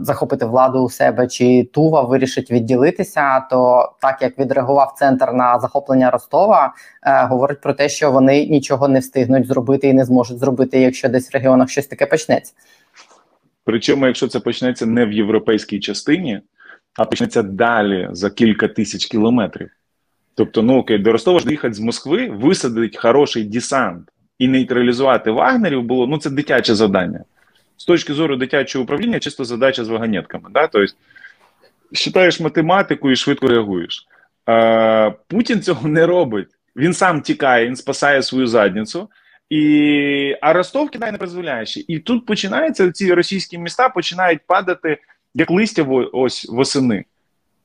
[0.00, 6.10] захопити владу у себе, чи Тува вирішить відділитися, то так як відреагував центр на захоплення
[6.10, 10.80] Ростова, е, говорить про те, що вони нічого не встигнуть зробити і не зможуть зробити,
[10.80, 12.52] якщо десь в регіонах щось таке почнеться.
[13.64, 16.40] Причому, якщо це почнеться не в європейській частині,
[16.98, 19.70] а почнеться далі за кілька тисяч кілометрів.
[20.34, 24.08] Тобто, ну окей, до Ростова ж доїхати з Москви, висадить хороший десант
[24.38, 27.24] і нейтралізувати вагнерів було ну це дитяче завдання.
[27.80, 30.50] З точки зору дитячого управління, чисто задача з вагонетками.
[30.50, 30.66] Да?
[30.66, 30.94] Тобто,
[31.92, 34.06] читаєш математику і швидко реагуєш.
[34.46, 36.48] А, Путін цього не робить.
[36.76, 39.08] Він сам тікає, він спасає свою задницю.
[39.50, 41.84] І а Ростов кидає непризволяючи.
[41.88, 44.98] І тут починаються ці російські міста починають падати
[45.34, 47.04] як листя ось восени.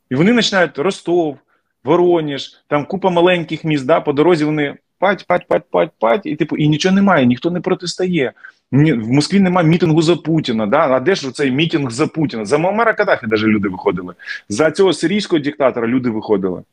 [0.09, 1.37] І вони починають Ростов,
[1.83, 6.35] Вороніж, там купа маленьких міст, да, по дорозі вони пать, пать, пать, пать, пать, і
[6.35, 8.33] типу, і нічого немає, ніхто не протистає.
[8.71, 10.67] Ні, в Москві немає мітингу за Путіна.
[10.67, 10.89] Да?
[10.91, 12.45] А де ж цей мітинг за Путіна?
[12.45, 14.13] За Мамара Каддафі навіть люди виходили.
[14.49, 16.63] За цього сирійського диктатора люди виходили.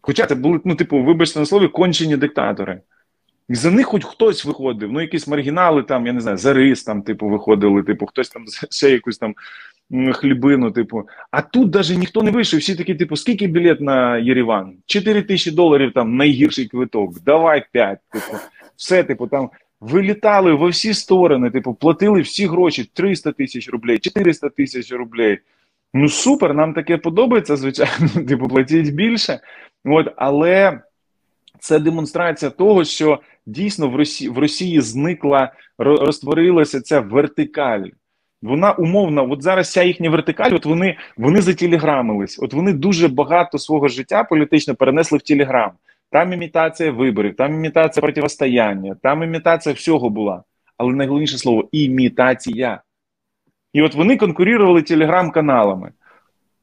[0.00, 2.80] Хоча це були, ну, типу, вибачте на слові, кончені диктатори.
[3.48, 7.02] І за них хоч хтось виходив, ну якісь маргінали, там, я не знаю, Зарис там,
[7.02, 9.34] типу, виходили, типу, хтось там ще якусь там
[10.12, 11.08] хлібину, типу.
[11.30, 12.60] А тут навіть ніхто не вийшов.
[12.60, 14.74] Всі такі, типу, скільки білет на Єреван?
[14.86, 17.20] 4 тисячі доларів там найгірший квиток.
[17.20, 17.98] Давай 5.
[18.12, 18.38] Типу,
[18.76, 24.48] все, типу, там вилітали во всі сторони, типу, платили всі гроші: 300 тисяч рублей, 400
[24.48, 25.38] тисяч рублей.
[25.94, 28.08] Ну супер, нам таке подобається, звичайно.
[28.28, 29.40] Типу, платіть більше.
[29.84, 30.80] От, але
[31.58, 37.84] це демонстрація того, що дійсно в Росії в Росії зникла, розтворилася ця вертикаль.
[38.42, 42.38] Вона умовна, от зараз вся їхня вертикаль, от вони вони зателеграмились.
[42.42, 45.70] От вони дуже багато свого життя політично перенесли в Телеграм.
[46.10, 50.42] Там імітація виборів, там імітація протистояння, там імітація всього була.
[50.78, 52.82] Але найголовніше слово імітація.
[53.72, 55.92] І от вони конкурували телеграм-каналами.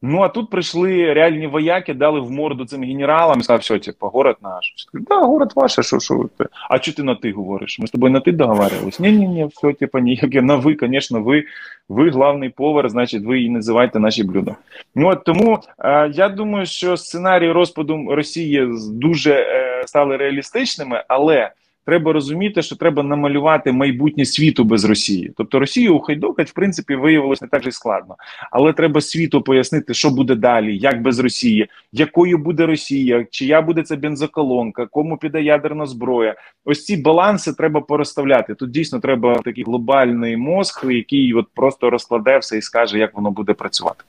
[0.05, 4.07] Ну а тут прийшли реальні вояки, дали в морду цим генералам і сказали, все, типу,
[4.07, 4.73] город наш.
[4.93, 6.45] Так, да, город ваш, що що ти?
[6.69, 7.79] А чого ти на ти говориш?
[7.79, 9.03] Ми з тобою на ти договарювалися?
[9.03, 11.43] Ні, ні, ні, все, типу, ніяке на ви, звісно, ви
[11.89, 14.55] ви главний повар, значить, ви і називаєте наші блюда.
[14.95, 21.51] Ну от тому е, я думаю, що сценарії розпаду Росії дуже е, стали реалістичними, але.
[21.85, 25.33] Треба розуміти, що треба намалювати майбутнє світу без Росії.
[25.37, 28.15] Тобто Росію ухайдокать, в принципі, виявилось не так же складно.
[28.51, 33.83] Але треба світу пояснити, що буде далі, як без Росії, якою буде Росія, чия буде
[33.83, 36.35] це бензоколонка, кому піде ядерна зброя.
[36.65, 38.55] Ось ці баланси треба порозставляти.
[38.55, 43.31] Тут дійсно треба такий глобальний мозк, який от просто розкладе все і скаже, як воно
[43.31, 44.03] буде працювати.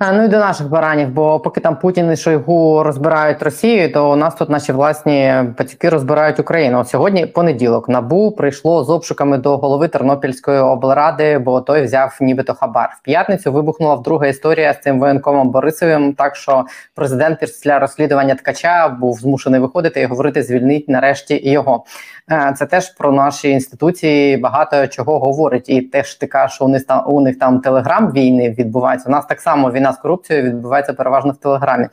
[0.00, 4.16] Ну і до наших баранів, бо поки там Путін і Шойгу розбирають Росію, то у
[4.16, 6.84] нас тут наші власні пацюки розбирають Україну.
[6.84, 12.96] Сьогодні понеділок набу прийшло з обшуками до голови Тернопільської облради, бо той взяв нібито хабар.
[13.00, 16.12] В п'ятницю вибухнула вдруга історія з цим воєнкомом Борисовим.
[16.12, 21.84] Так що президент після розслідування ткача був змушений виходити і говорити звільнить нарешті його.
[22.30, 25.68] Е, це теж про наші інституції багато чого говорить.
[25.68, 29.08] І теж ти кажеш, що у них там у них там телеграм війни відбувається.
[29.08, 31.86] У нас так само війна з корупцією відбувається переважно в телеграмі.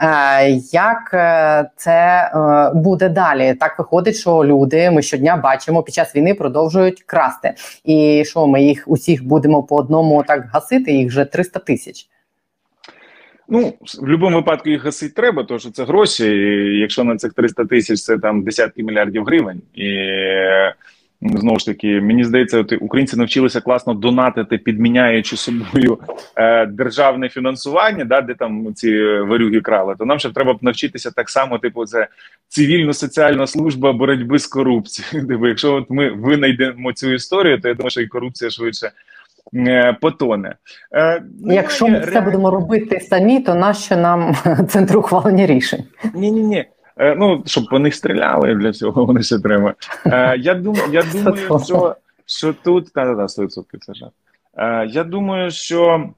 [0.00, 2.30] Е, як е, це
[2.74, 3.54] буде далі?
[3.54, 7.54] Так виходить, що люди ми щодня бачимо під час війни продовжують красти,
[7.84, 10.92] і що ми їх усіх будемо по одному так гасити?
[10.92, 12.08] Їх вже 300 тисяч.
[13.48, 13.60] Ну,
[13.98, 16.26] в будь-якому випадку їх гасити треба, тому що це гроші.
[16.26, 20.08] і Якщо на цих 300 тисяч це там десятки мільярдів гривень, і
[21.34, 25.98] знову ж таки, мені здається, от українці навчилися класно донатити, підміняючи собою
[26.36, 29.94] е, державне фінансування, да, де там ці варюги крали.
[29.98, 32.08] То нам ще треба навчитися так само, типу, це
[32.48, 35.28] цивільно-соціальна служба боротьби з корупцією.
[35.28, 38.90] Типу, якщо от ми винайдемо цю історію, то я думаю, що і корупція швидше.
[39.54, 40.54] Е, потоне.
[40.94, 44.36] Е, Якщо ми все будемо робити самі, то нащо нам
[44.68, 45.84] центр ухвалення рішень?
[46.14, 46.64] Ні, ні, ні.
[46.96, 49.74] Ну щоб по них стріляли для цього вони ще треба.
[50.06, 54.12] Е, я думаю, я думаю, що що тут та та 100% це жарт.
[54.94, 56.10] Я думаю, що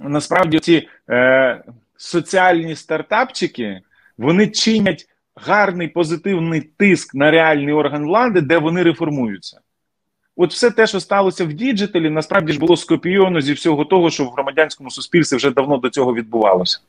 [0.00, 1.62] насправді ці е,
[1.96, 3.80] соціальні стартапчики
[4.18, 9.60] вони чинять гарний позитивний тиск на реальний орган влади, де вони реформуються.
[10.36, 14.24] От все те, що сталося в діджиталі, насправді ж було скопійовано зі всього того, що
[14.24, 16.80] в громадянському суспільстві вже давно до цього відбувалося.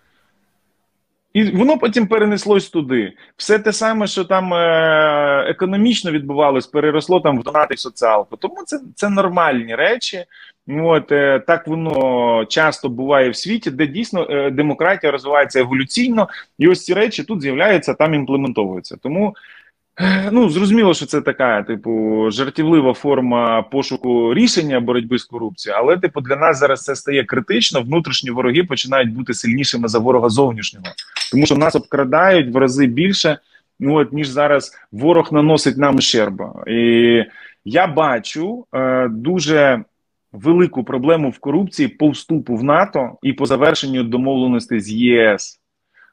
[1.34, 3.14] І воно потім перенеслось туди.
[3.38, 8.38] Все те саме, що там е- економічно відбувалось, переросло там в донати соціалку.
[8.38, 10.26] Тому це це нормальні речі.
[10.68, 16.68] От е- Так воно часто буває в світі, де дійсно е- демократія розвивається еволюційно, і
[16.68, 18.98] ось ці речі тут з'являються, там імплементовуються.
[19.04, 19.36] Тому
[20.32, 26.22] Ну, зрозуміло, що це така, типу, жартівлива форма пошуку рішення боротьби з корупцією, але, типу,
[26.22, 27.82] для нас зараз це стає критично.
[27.82, 30.86] Внутрішні вороги починають бути сильнішими за ворога зовнішнього,
[31.32, 33.38] тому що нас обкрадають в рази більше,
[33.80, 36.64] ну от ніж зараз ворог наносить нам ущерба.
[36.68, 37.24] І
[37.66, 39.84] я бачу е, дуже
[40.32, 45.60] велику проблему в корупції по вступу в НАТО і по завершенню домовленостей з ЄС.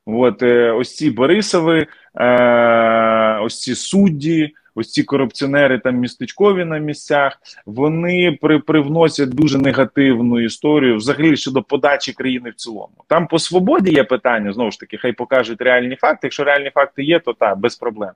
[0.06, 6.78] От е, ось ці Борисови, е, ось ці судді, ось ці корупціонери там містечкові на
[6.78, 7.38] місцях.
[7.66, 12.94] Вони при, привносять дуже негативну історію взагалі щодо подачі країни в цілому.
[13.08, 16.20] Там по свободі є питання знову ж таки, хай покажуть реальні факти.
[16.22, 18.12] Якщо реальні факти є, то так, без проблем.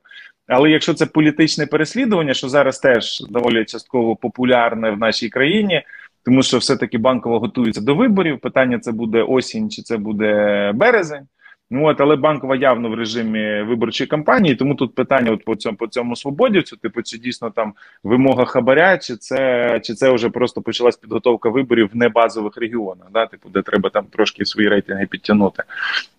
[0.47, 5.83] Але якщо це політичне переслідування, що зараз теж доволі частково популярне в нашій країні.
[6.25, 8.39] Тому що все-таки банкова готується до виборів.
[8.39, 11.27] Питання це буде осінь чи це буде березень.
[11.73, 15.77] Ну от, але банкова явно в режимі виборчої кампанії, тому тут питання от по цьому
[15.77, 20.63] по цьому свободівцю, типу, чи дійсно там вимога хабаря, чи це чи це вже просто
[20.63, 25.63] почалась підготовка виборів в небазових регіонах, да, типу, де треба там трошки свої рейтинги підтягнути.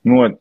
[0.04, 0.34] Ну от.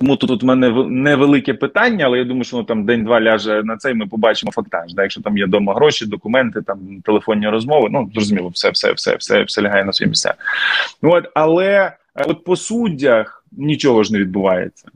[0.00, 3.62] Тому тут, тут в мене невелике питання, але я думаю, що ну, там день-два ляже
[3.62, 4.94] на це, і ми побачимо фактаж.
[4.94, 5.02] Да?
[5.02, 9.42] Якщо там є вдома гроші, документи, там телефонні розмови, ну зрозуміло, все, все, все, все,
[9.42, 10.34] все лягає на свої місця.
[11.02, 14.88] Ну, от, але от по суддях нічого ж не відбувається.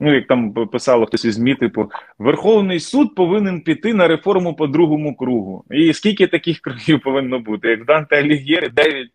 [0.00, 4.66] Ну, як там писало хтось із ЗМІ, типу, Верховний суд повинен піти на реформу по
[4.66, 5.64] другому кругу.
[5.70, 7.68] І скільки таких кругів повинно бути?
[7.68, 9.08] Як Данте Алігєрі 9,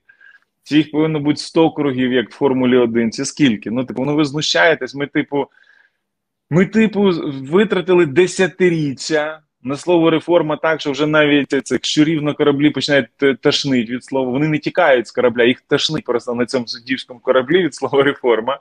[0.63, 3.71] чи їх повинно бути 100 кругів, як в Формулі 1, чи скільки?
[3.71, 5.47] Ну, типу, ну ви знущаєтесь, ми, типу,
[6.49, 12.69] ми, типу, витратили десятиріччя на слово реформа так, що вже навіть цих щурів на кораблі
[12.69, 13.07] починають
[13.41, 14.31] ташнити від слова.
[14.31, 18.59] Вони не тікають з корабля, їх ташнить просто на цьому суддівському кораблі від слова реформа.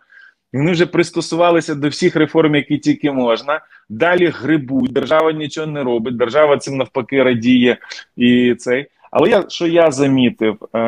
[0.54, 3.60] Вони вже пристосувалися до всіх реформ, які тільки можна.
[3.88, 7.76] Далі грибуть, держава нічого не робить, держава цим навпаки радіє
[8.16, 8.86] і цей.
[9.10, 10.78] Але я що я замітив, е,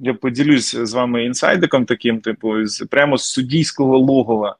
[0.00, 4.56] я поділюсь з вами інсайдиком таким, типу, з прямо з суддійського логова.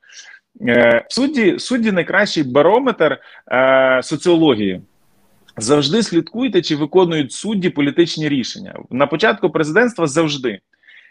[0.61, 3.19] Е, Судді судді найкращий барометр
[3.53, 4.81] е, соціології.
[5.57, 8.75] Завжди слідкуйте, чи виконують судді політичні рішення.
[8.91, 10.61] На початку президентства завжди.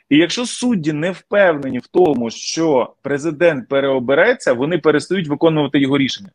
[0.10, 6.30] І якщо судді не впевнені в тому, що президент переобереться, вони перестають виконувати його рішення.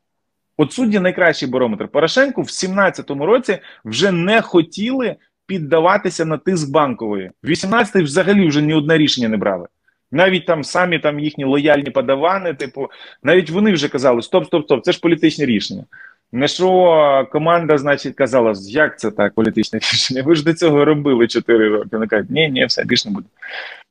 [0.56, 1.88] От судді найкращий барометр.
[1.88, 7.30] Порошенку в 2017 році вже не хотіли піддаватися на тиск банкової.
[7.42, 9.66] В 18-й взагалі вже ні одне рішення не брали.
[10.12, 12.90] Навіть там самі там їхні лояльні подавани, типу,
[13.22, 15.84] навіть вони вже казали: стоп, стоп, стоп, це ж політичне рішення.
[16.32, 20.22] Не що команда, значить, казала, як це так, політичне рішення?
[20.22, 21.88] Ви ж до цього робили 4 роки.
[21.92, 23.26] Вони кажуть, ні, ні, все більше не буде.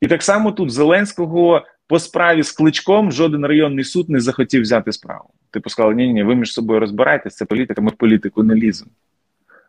[0.01, 4.91] І так само тут Зеленського по справі з кличком жоден районний суд не захотів взяти
[4.91, 5.29] справу.
[5.51, 8.91] Типу сказали, ні, ні, ви між собою розбирайтесь, це політика, ми в політику не ліземо.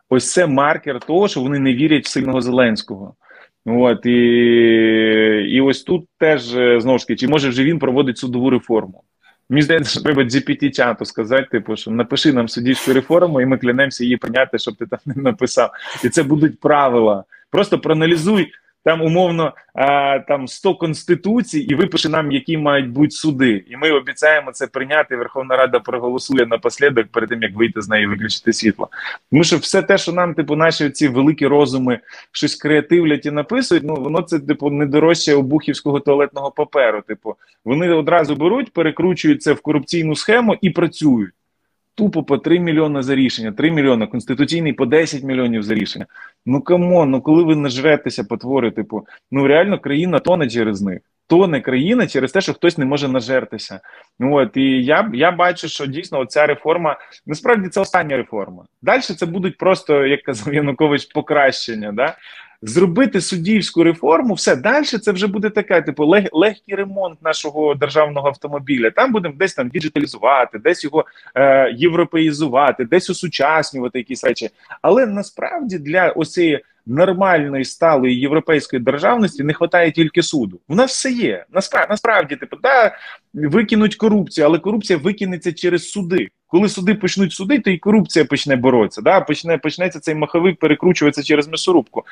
[0.09, 3.15] Ось це маркер того, що вони не вірять в сильного Зеленського.
[3.65, 4.11] От і
[5.49, 9.03] і ось тут теж е, знову ж таки, чи може вже він проводить судову реформу?
[9.51, 14.03] Мені здається, що треба GPT-чату сказати, типу, що напиши нам суддівську реформу, і ми клянемося
[14.03, 15.71] її прийняти, щоб ти там не написав.
[16.03, 17.23] І це будуть правила.
[17.49, 18.51] Просто проаналізуй
[18.83, 23.63] там умовно а, там 100 конституцій і випише нам, які мають бути суди.
[23.69, 25.15] І ми обіцяємо це прийняти.
[25.15, 28.89] Верховна Рада проголосує напослідок перед тим, як вийти з неї, виключити світло.
[29.31, 31.99] Тому що все те, що нам, типу, наші ці великі розуми
[32.31, 37.01] щось креативлять і написують, ну воно це типу не дорожче обухівського туалетного паперу.
[37.01, 41.31] Типу, вони одразу беруть, перекручують це в корупційну схему і працюють
[41.95, 46.05] тупо по 3 мільйони за рішення, 3 мільйони, конституційний по 10 мільйонів за рішення.
[46.45, 50.99] Ну come on, ну коли ви нажретеся потвори, типу, ну реально країна тоне через них.
[51.27, 53.79] Тоне країна через те, що хтось не може нажертися.
[54.19, 58.63] От і я я бачу, що дійсно ця реформа насправді це остання реформа.
[58.81, 61.91] Далі це будуть просто, як казав Янукович, покращення.
[61.91, 62.15] Да?
[62.61, 68.27] Зробити суддівську реформу, все далі це вже буде таке, типу лег, легкий ремонт нашого державного
[68.27, 68.91] автомобіля.
[68.91, 74.49] Там будемо десь там діджиталізувати, десь його е, європеїзувати, десь осучаснювати якісь речі.
[74.81, 76.39] Але насправді для ось
[76.85, 80.59] нормальної сталої європейської державності не вистачає тільки суду.
[80.67, 81.45] У нас все є.
[81.51, 82.95] Насправді, насправді, типу, да,
[83.33, 86.29] викинуть корупцію, але корупція викинеться через суди.
[86.47, 89.01] Коли суди почнуть судити, і корупція почне боротися.
[89.01, 89.21] Да?
[89.21, 92.03] Почне почнеться цей маховик, перекручуватися через м'ясорубку.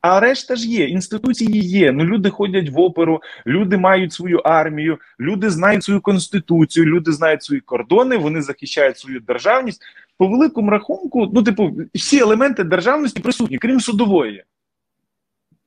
[0.00, 1.92] А решта ж є, інституції є.
[1.92, 7.42] Ну люди ходять в оперу, люди мають свою армію, люди знають свою конституцію, люди знають
[7.42, 9.82] свої кордони, вони захищають свою державність.
[10.18, 14.44] По великому рахунку, ну, типу, всі елементи державності присутні, крім судової.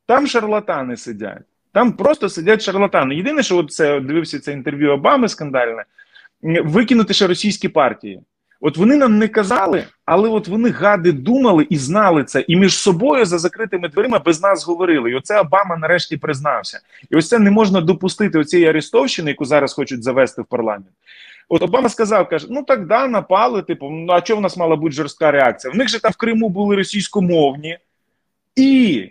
[0.05, 1.50] Там шарлатани сидять.
[1.73, 3.15] Там просто сидять шарлатани.
[3.15, 5.83] Єдине, що от це дивився це інтерв'ю Обами скандальне,
[6.63, 8.21] викинути ще російські партії.
[8.63, 12.77] От вони нам не казали, але от вони гади думали і знали це, і між
[12.77, 15.11] собою за закритими дверима без нас говорили.
[15.11, 16.79] І оце Обама нарешті признався.
[17.09, 20.87] І ось це не можна допустити оцієї арестовщини, яку зараз хочуть завести в парламент.
[21.49, 23.61] От Обама сказав, каже: ну так да, напали.
[23.61, 25.73] Типу, ну а чого в нас мала бути жорстка реакція?
[25.73, 27.77] В них же там в Криму були російськомовні.
[28.61, 29.09] І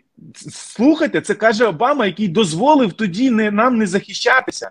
[0.51, 4.70] слухайте, це каже Обама, який дозволив тоді не, нам не захищатися.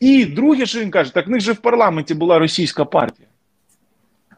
[0.00, 3.28] І друге, що він каже, так в них же в парламенті була російська партія.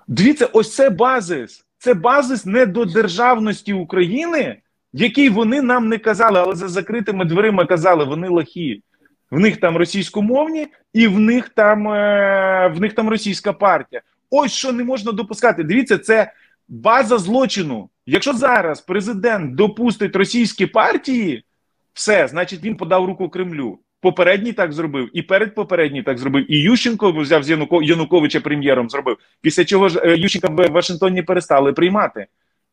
[0.09, 1.65] Дивіться, ось це базис.
[1.79, 4.57] Це базис недодержавності України,
[4.93, 8.83] який вони нам не казали, але за закритими дверима казали, вони лохі.
[9.31, 14.03] В них там російськомовні, і в них там е, в них там російська партія.
[14.31, 15.65] Ось що не можна допускати.
[15.65, 16.33] Дивіться, це
[16.69, 17.89] база злочину.
[18.07, 21.45] Якщо зараз президент допустить російські партії,
[21.93, 23.79] все, значить він подав руку Кремлю.
[24.01, 26.53] Попередній так зробив, і передпопередній так зробив.
[26.53, 27.51] І Ющенко взяв з
[27.83, 28.91] Януковича прем'єром.
[28.91, 29.17] Зробив.
[29.41, 32.27] Після чого ж е, Ющенка в Вашингтоні перестали приймати.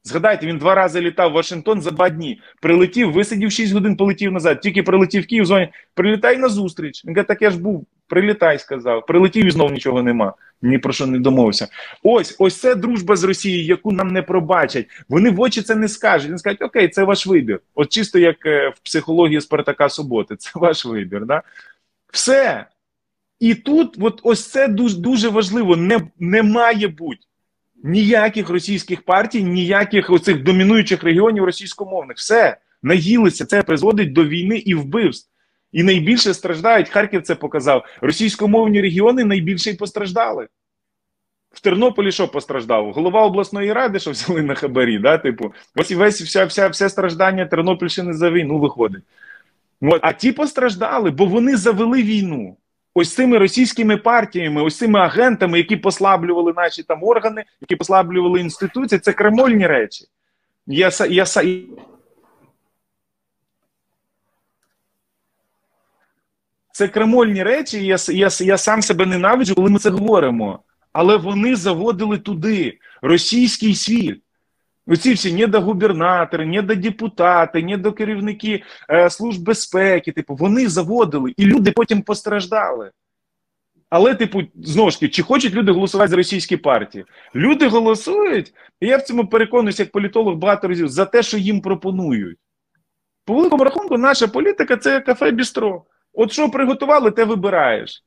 [0.04, 2.42] Згадайте, він два рази літав в Вашингтон за два дні.
[2.62, 4.62] Прилетів, висидів 6 годин, полетів назад.
[4.62, 7.06] Тільки прилетів в Київ, зоні прилітай на зустріч.
[7.06, 9.06] Він каже, так я ж був, прилітай, сказав.
[9.06, 10.34] Прилетів і знов нічого нема.
[10.62, 11.68] Ні про що не домовився.
[12.04, 14.88] Ось ось це дружба з Росією, яку нам не пробачать.
[15.10, 16.28] Вони в очі це не скажуть.
[16.28, 17.60] Вони скажуть, окей, це ваш вибір.
[17.76, 21.26] От чисто як е, в психології Спартака Суботи, це ваш вибір.
[21.26, 21.42] Да?
[22.12, 22.66] Все.
[23.40, 25.76] І тут, от ось це дуже дуже важливо.
[25.76, 27.20] Не, не має бути
[27.84, 32.18] ніяких російських партій, ніяких оцих домінуючих регіонів російськомовних.
[32.18, 33.46] Все наїлися.
[33.46, 35.30] Це призводить до війни і вбивств.
[35.74, 36.90] І найбільше страждають.
[36.90, 37.86] Харків це показав.
[38.02, 40.48] Російськомовні регіони найбільше й постраждали.
[41.52, 42.92] В Тернополі що постраждав?
[42.92, 45.18] Голова обласної ради, що взяли на хабарі, да?
[45.18, 49.04] типу, ось і весь вся, вся, все страждання Тернопільщини за війну виходить.
[49.82, 50.00] От.
[50.04, 52.58] А ті постраждали, бо вони завели війну
[52.94, 59.00] ось цими російськими партіями, ось цими агентами, які послаблювали наші там органи, які послаблювали інституції,
[59.00, 60.06] це кремольні речі.
[60.68, 61.26] Я, я,
[66.74, 70.60] Це кремольні речі, я, я, я сам себе ненавиджу, коли ми це говоримо.
[70.94, 74.22] Але вони заводили туди російський світ.
[74.88, 82.92] Оці всі недогубернатори, недодепутати, недокерівники е, служб безпеки, типу, вони заводили, і люди потім постраждали.
[83.90, 87.06] Але, типу, знову ж таки, чи хочуть люди голосувати за російські партії?
[87.36, 91.62] Люди голосують, і я в цьому переконуюся, як політолог багато разів, за те, що їм
[91.62, 92.38] пропонують.
[93.26, 95.84] По великому рахунку, наша політика це кафе бістро.
[96.14, 98.04] От що приготували, те вибираєш.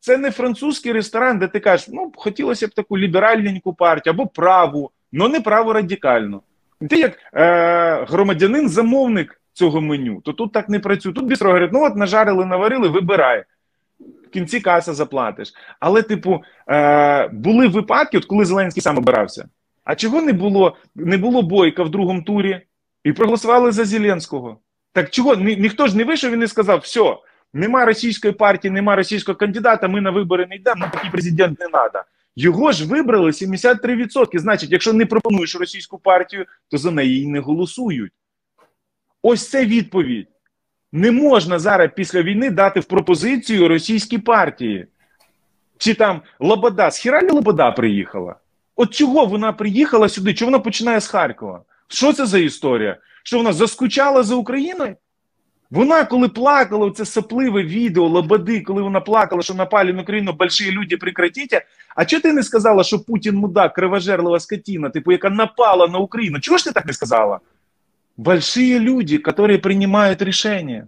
[0.00, 4.90] Це не французький ресторан, де ти кажеш, ну, хотілося б таку ліберальненьку партію або праву
[5.20, 6.42] але не право радикально.
[6.90, 11.12] Ти як е, громадянин-замовник цього меню, то тут так не працює.
[11.12, 13.44] Тут бістро говорять, ну от нажарили, наварили, вибирай.
[14.00, 15.52] В кінці каса заплатиш.
[15.80, 19.48] Але, типу, е, були випадки, от коли Зеленський сам обирався.
[19.84, 22.60] А чого не було не було бойка в другому турі
[23.04, 24.58] і проголосували за Зеленського?
[24.92, 25.36] Так чого?
[25.36, 27.16] Ні, ніхто ж не вийшов і не сказав, все,
[27.54, 31.66] нема російської партії, нема російського кандидата, ми на вибори не йдемо, нам такий президент не
[31.68, 32.04] треба.
[32.36, 34.38] Його ж вибрали 73%.
[34.38, 38.12] Значить, якщо не пропонуєш російську партію, то за неї не голосують.
[39.22, 40.28] Ось це відповідь.
[40.92, 44.86] Не можна зараз після війни дати в пропозицію російській партії.
[45.78, 48.36] Чи там Лобода, з Хіралі Лобода приїхала?
[48.76, 50.34] От чого вона приїхала сюди?
[50.34, 51.62] Чого вона починає з Харкова?
[51.88, 52.96] Що це за історія?
[53.22, 54.96] Що вона заскучала за Україною?
[55.72, 60.70] Вона, коли плакала, це сопливе відео Лободи, коли вона плакала, що напали на Україну больші
[60.70, 61.54] люди, прекратіть.
[61.96, 66.40] А чого ти не сказала, що Путін мудак, кривожерлива скотина, типу, яка напала на Україну?
[66.40, 67.40] Чого ж ти так не сказала?
[68.16, 70.86] Большие люди, які приймають рішення.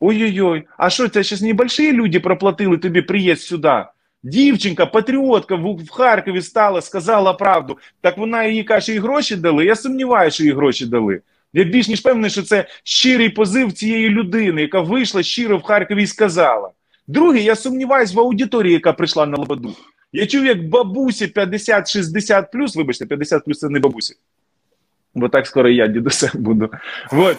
[0.00, 3.84] Ой-ой-ой, а що це зараз не большие люди проплатили тобі приїзд сюди?
[4.22, 7.78] Дівчинка, патріотка в Харкові стала, сказала правду.
[8.00, 9.64] Так вона їй каже, і гроші дали.
[9.64, 11.20] Я сумніваюся, що їй гроші дали.
[11.52, 16.02] Я більш ніж певний, що це щирий позив цієї людини, яка вийшла щиро в Харкові
[16.02, 16.70] і сказала.
[17.06, 19.74] Друге, я сумніваюсь в аудиторії, яка прийшла на Лободу.
[20.12, 24.14] Я чув, як бабусі 50-60 плюс, вибачте, 50 плюс це не бабусі.
[25.14, 26.70] Бо так скоро я дідусем буду.
[27.12, 27.36] От.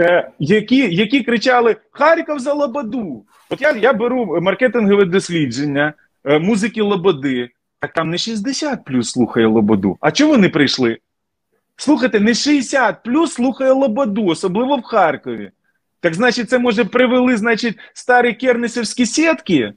[0.00, 3.24] Е, які які кричали: Харків за Лободу.
[3.50, 5.92] От я я беру маркетингове дослідження
[6.24, 7.50] е, музики Лободи.
[7.80, 9.96] Так там не 60 плюс слухає Лободу.
[10.00, 10.98] А чому вони прийшли?
[11.76, 15.50] Слухайте, не 60 плюс слухає Лободу, особливо в Харкові.
[16.00, 19.72] Так значить, це може привели, значить, старі кернесівські сітки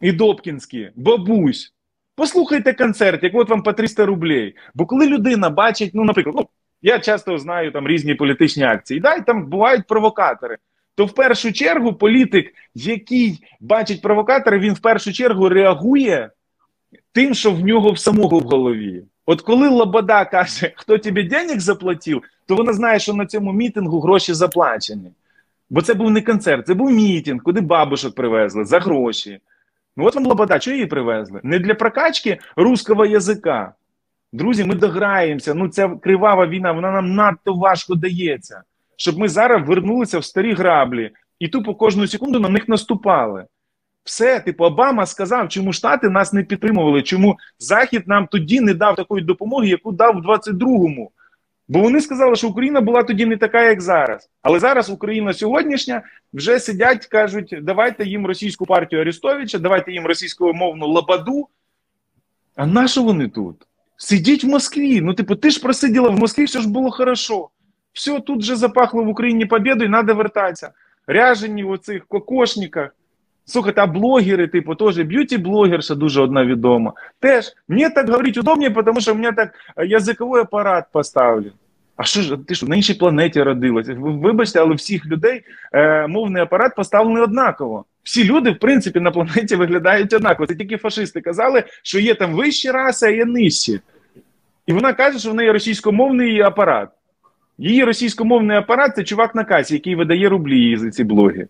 [0.00, 1.72] і Добкінські, бабусь.
[2.16, 4.54] Послухайте концерт, як от вам по 300 рублей.
[4.74, 6.48] Бо коли людина бачить, ну, наприклад, ну,
[6.82, 10.56] я часто знаю там різні політичні акції, да, і там бувають провокатори.
[10.94, 16.30] То в першу чергу політик, який бачить провокатори, він в першу чергу реагує
[17.12, 19.04] тим, що в нього в самого в голові.
[19.26, 24.00] От коли Лобода каже, хто тобі денег заплатив, то вона знає, що на цьому мітингу
[24.00, 25.12] гроші заплачені.
[25.70, 29.38] Бо це був не концерт, це був мітинг, куди бабушок привезли за гроші.
[29.96, 31.40] Ну от вам Лобода, що її привезли?
[31.42, 33.72] Не для прокачки русского язика.
[34.32, 35.54] Друзі, ми дограємося.
[35.54, 38.62] Ну, ця кривава війна, вона нам надто важко дається.
[38.96, 43.44] Щоб ми зараз вернулися в старі граблі і тупо кожну секунду на них наступали.
[44.06, 48.96] Все, типу, Обама сказав, чому Штати нас не підтримували, чому Захід нам тоді не дав
[48.96, 51.10] такої допомоги, яку дав в 22-му.
[51.68, 54.30] Бо вони сказали, що Україна була тоді не така, як зараз.
[54.42, 56.02] Але зараз Україна сьогоднішня
[56.32, 61.48] вже сидять, кажуть, давайте їм російську партію Арестовича, давайте їм російськомовну Лабаду.
[62.56, 63.56] А на що вони тут?
[63.96, 65.00] Сидіть в Москві.
[65.00, 67.48] Ну, типу, ти ж просиділа в Москві, все ж було хорошо.
[67.92, 70.70] Все, тут вже запахло в Україні побєдою, треба вертатися.
[71.06, 72.90] Ряжені в оцих кокошниках.
[73.48, 76.92] Слухайте, а блогери, типу, теж б'юті-блогерша дуже одна відома.
[77.20, 79.54] Теж мені так говорити удобніше, тому що у мене так
[79.86, 81.52] язиковий апарат поставлен.
[81.96, 83.96] А що ж, ти що на іншій планеті родилася?
[83.98, 85.42] Вибачте, але всіх людей
[85.72, 87.84] е, мовний апарат поставлений однаково.
[88.02, 90.46] Всі люди, в принципі, на планеті виглядають однаково.
[90.46, 93.80] Це тільки фашисти казали, що є там вищі раси, а є нижчі.
[94.66, 96.88] І вона каже, що в неї російськомовний апарат.
[97.58, 101.46] Її російськомовний апарат це чувак на касі, який видає рублі за ці блоги.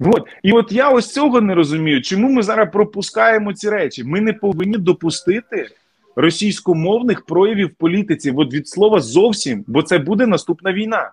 [0.00, 0.28] От.
[0.42, 4.04] І от я ось цього не розумію, чому ми зараз пропускаємо ці речі.
[4.04, 5.68] Ми не повинні допустити
[6.16, 11.10] російськомовних проявів політиці от від слова зовсім, бо це буде наступна війна.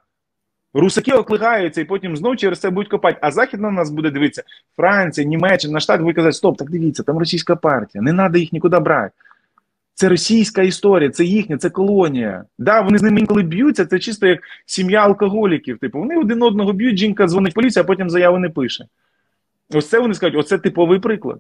[0.73, 3.17] Русаки оклигаються і потім знову через це будуть копати.
[3.21, 4.43] А захід на нас буде дивитися
[4.75, 8.79] Франція, Німеччина, Штат буде казати, стоп, так дивіться, там російська партія, не треба їх нікуди
[8.79, 9.13] брати.
[9.99, 12.43] Це російська історія, це їхня, це колонія.
[12.57, 15.77] Да, вони з ними інколи б'ються, це чисто як сім'я алкоголіків.
[15.77, 18.85] Типу, вони один одного б'ють, жінка дзвонить в поліцію, а потім заяви не пише.
[19.73, 21.39] Ось це вони скажуть, оце типовий приклад.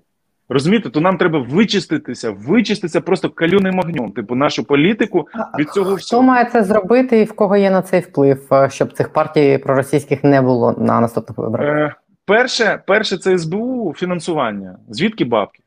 [0.49, 5.27] Розумієте, то нам треба вичиститися, вичиститися просто калюним огнем, типу нашу політику
[5.59, 6.21] від цього всього.
[6.21, 9.57] Хто має це зробити і в кого є на цей вплив, е, щоб цих партій
[9.57, 11.67] проросійських не було на наступних виборах?
[11.67, 11.95] Е,
[12.25, 14.77] перше, перше, це СБУ фінансування.
[14.89, 15.63] Звідки бабки?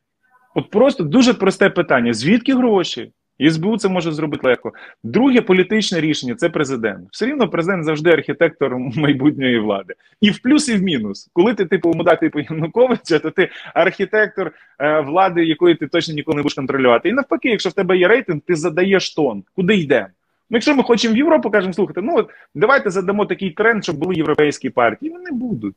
[0.55, 3.11] От просто дуже просте питання: звідки гроші?
[3.49, 4.71] СБУ це може зробити легко.
[5.03, 7.09] Друге політичне рішення це президент.
[7.11, 9.93] Все рівно президент завжди архітектор майбутньої влади.
[10.21, 11.29] І в плюс, і в мінус.
[11.33, 16.35] Коли ти типу мудак типу Януковича, то ти архітектор е, влади, якої ти точно ніколи
[16.35, 17.09] не будеш контролювати.
[17.09, 20.07] І навпаки, якщо в тебе є рейтинг, ти задаєш тон, куди йдемо.
[20.49, 23.95] Ну, якщо ми хочемо в Європу, кажемо, слухайте, ну от давайте задамо такий тренд, щоб
[23.95, 25.11] були європейські партії.
[25.11, 25.75] Вони будуть.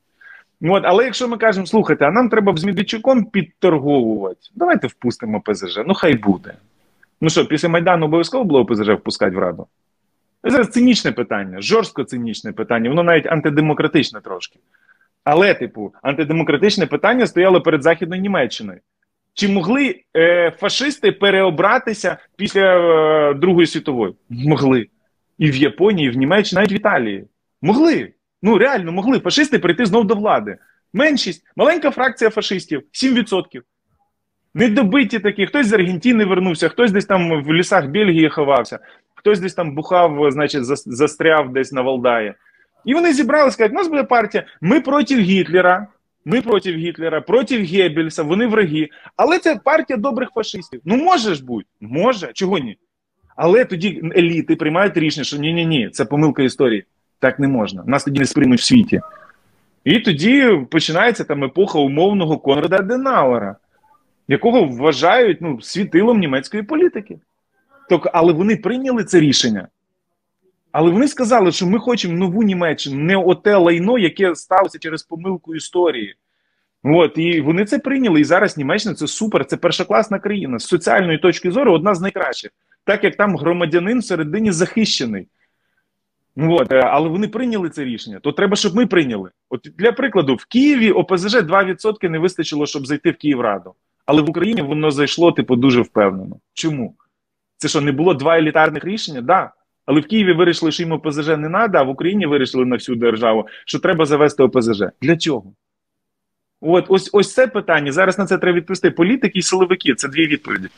[0.63, 5.41] От, але якщо ми кажемо, слухайте, а нам треба б з Медведчуком підторговувати, давайте впустимо
[5.41, 5.81] ПЗЖ.
[5.87, 6.55] Ну хай буде.
[7.21, 9.67] Ну що, після Майдану обов'язково було ОПЗЖ впускати в Раду?
[10.43, 14.59] Це зараз цинічне питання, жорстко цинічне питання, воно навіть антидемократичне трошки.
[15.25, 18.81] Але, типу, антидемократичне питання стояло перед Західною Німеччиною.
[19.35, 22.61] Чи могли е, фашисти переобратися після
[23.31, 24.15] е, Другої світової?
[24.31, 24.87] Могли.
[25.39, 27.25] І в Японії, і в Німеччині, навіть в Італії.
[27.63, 28.13] Могли.
[28.45, 30.57] Ну, реально могли фашисти прийти знов до влади.
[30.93, 33.63] Меншість, маленька фракція фашистів, 7%.
[34.55, 38.79] Недобиті такі, хтось з Аргентини вернувся, хтось десь там в лісах Бельгії ховався,
[39.15, 42.35] хтось десь там бухав, значить, застряв десь на Валдаї.
[42.85, 45.87] І вони зібралися, кажуть, у нас буде партія, ми проти Гітлера,
[46.25, 48.89] ми проти Гітлера, проти Геббельса, вони враги.
[49.17, 50.81] Але це партія добрих фашистів.
[50.85, 52.79] Ну може ж бути, може, чого ні?
[53.37, 56.85] Але тоді еліти приймають рішення, що ні-ні, ні це помилка історії.
[57.25, 57.83] Так не можна.
[57.87, 59.01] Нас тоді не сприймуть в світі.
[59.85, 63.57] І тоді починається там епоха умовного Конрада Денауера
[64.29, 67.19] якого вважають ну, світилом німецької політики.
[67.89, 69.69] Тобто, але вони прийняли це рішення.
[70.73, 75.55] Але вони сказали, що ми хочемо нову Німеччину, не оте лайно, яке сталося через помилку
[75.55, 76.15] історії.
[76.83, 78.21] От, І вони це прийняли.
[78.21, 80.59] І зараз Німеччина це супер, це першокласна країна.
[80.59, 82.51] З соціальної точки зору одна з найкращих,
[82.85, 85.29] так як там громадянин всередині захищений.
[86.37, 88.19] От, е, Але вони прийняли це рішення.
[88.21, 89.31] То треба, щоб ми прийняли.
[89.51, 93.75] От Для прикладу, в Києві ОПЗЖ 2% не вистачило, щоб зайти в Київраду.
[94.07, 96.37] Але в Україні воно зайшло, типу, дуже впевнено.
[96.55, 96.95] Чому?
[97.57, 99.19] Це що, не було два елітарних рішення?
[99.19, 99.27] Так.
[99.27, 99.53] Да.
[99.87, 102.97] Але в Києві вирішили, що їм ОПЗЖ не треба, а в Україні вирішили на всю
[102.97, 104.83] державу, що треба завести ОПЗЖ.
[105.03, 105.53] Для чого?
[106.61, 107.93] От ось ось це питання.
[107.93, 108.91] Зараз на це треба відповісти.
[108.91, 110.69] Політики і силовики це дві відповіді.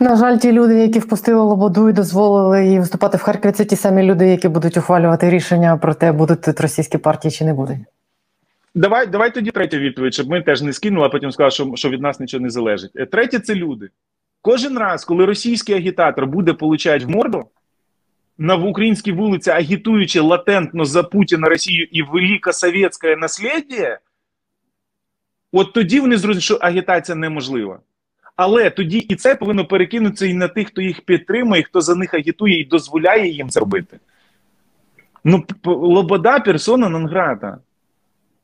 [0.00, 3.76] На жаль, ті люди, які впустили Лободу і дозволили їй виступати в Харкові, це ті
[3.76, 7.78] самі люди, які будуть ухвалювати рішення про те, будуть тут російські партії чи не будуть.
[8.74, 11.90] Давай давай тоді третя відповідь, щоб ми теж не скинули, а потім сказали, що що
[11.90, 12.90] від нас нічого не залежить.
[12.94, 13.88] Е, третє це люди.
[14.42, 17.44] Кожен раз, коли російський агітатор буде получати в морду
[18.38, 23.98] на українській вулиці, агітуючи латентно за Путіна Росію і великосовєтське наслідя,
[25.52, 27.78] от тоді вони зрозуміють, що агітація неможлива.
[28.36, 32.14] Але тоді і це повинно перекинутися і на тих, хто їх підтримує, хто за них
[32.14, 33.98] агітує і дозволяє їм це робити.
[35.24, 37.58] Ну, Лобода персона Нонграта.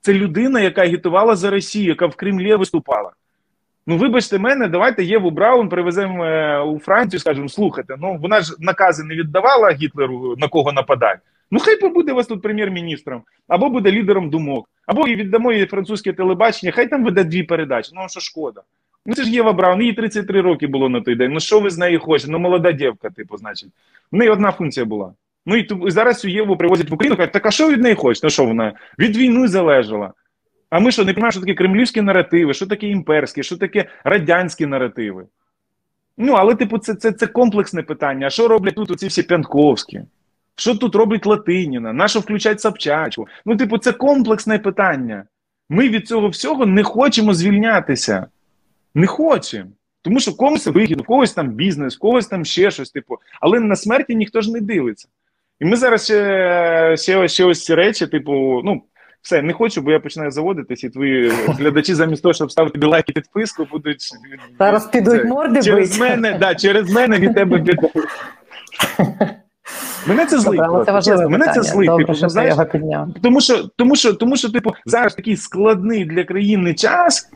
[0.00, 3.10] Це людина, яка агітувала за Росію, яка в Кремлі виступала.
[3.86, 8.56] Ну, вибачте мене, давайте Єву Браун привеземо е, у Францію, скажемо, слухайте, ну вона ж
[8.58, 11.20] накази не віддавала Гітлеру на кого нападати.
[11.50, 16.12] Ну, хай побуде вас тут прем'єр-міністром, або буде лідером думок, або і віддамо їй французьке
[16.12, 17.90] телебачення, хай там веде дві передачі.
[17.94, 18.62] Ну, що шкода.
[19.06, 21.32] Ну, це ж Єва Браун, їй 33 роки було на той день.
[21.32, 22.32] Ну, що ви з нею хочете?
[22.32, 23.70] Ну, молода дівка, типу, значить.
[24.12, 25.12] В неї одна функція була.
[25.46, 28.26] Ну і зараз цю Єву привозять в Україну, кажуть, так а що від неї хочете?
[28.26, 28.72] Ну що вона?
[28.98, 30.12] Від війни залежала.
[30.70, 34.66] А ми що, не розуміємо, що таке кремлівські наративи, що таке імперські, що таке радянські
[34.66, 35.24] наративи?
[36.16, 38.26] Ну, але, типу, це це, це комплексне питання.
[38.26, 40.02] А що роблять тут оці всі Пянковські?
[40.56, 41.92] Що тут робить Латиніна?
[41.92, 43.26] На що включать Собчачку?
[43.46, 45.24] Ну, типу, це комплексне питання.
[45.68, 48.26] Ми від цього всього не хочемо звільнятися.
[48.94, 49.70] Не хочемо.
[50.02, 53.60] Тому що комусь вихід, у когось там бізнес, у когось там ще щось, типу, але
[53.60, 55.08] на смерті ніхто ж не дивиться.
[55.60, 58.82] І ми зараз ще ще, ще ось ці речі, типу, ну,
[59.22, 62.86] все, не хочу, бо я починаю заводитись, і твої глядачі, замість того, щоб ставити тобі
[62.86, 64.10] лайк і підписку, будуть
[64.58, 66.00] зараз підуть морди через бить.
[66.00, 67.90] мене, да, через мене від тебе підуть.
[70.06, 70.60] Мене це злить.
[70.86, 71.86] Це важливе Мене це злить.
[71.86, 73.08] Добре, типу, що знаєш, його.
[73.22, 77.30] Тому що, тому, що, тому що, типу, зараз такий складний для країни час,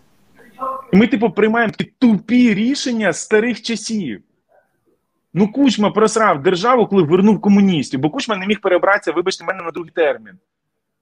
[0.93, 4.23] ми, типу, приймаємо такі тупі рішення старих часів.
[5.35, 9.71] Ну, Кучма просрав державу, коли вернув комуністів, бо Кучма не міг перебратися, вибачте, мене на
[9.71, 10.33] другий термін.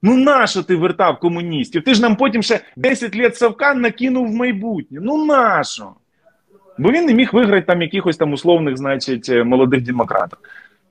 [0.03, 1.85] Ну, нащо ти вертав комуністів?
[1.85, 4.99] Ти ж нам потім ще 10 літ Савка накинув в майбутнє.
[5.03, 5.91] Ну нащо?
[6.79, 10.39] Бо він не міг виграти там якихось там условних, значить, е, молодих демократів.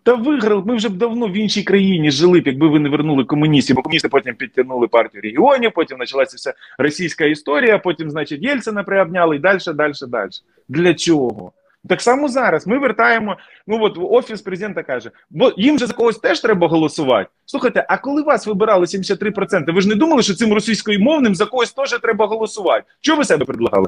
[0.04, 3.24] Та виграв, ми вже б давно в іншій країні жили б, якби ви не вернули
[3.24, 8.84] комуністів, бо комуністи потім підтягнули партію регіонів, потім почалася вся російська історія, потім, значить, Єльцина
[8.84, 10.30] приобняли і далі, далі, далі.
[10.70, 11.52] Для чого?
[11.90, 13.38] Так само зараз ми вертаємо.
[13.68, 17.30] Ну от офіс президента каже, бо їм же за когось теж треба голосувати.
[17.46, 21.74] Слухайте, а коли вас вибирали 73%, ви ж не думали, що цим російськомовним за когось
[21.74, 22.84] теж треба голосувати?
[23.02, 23.88] Чого ви себе предлагали?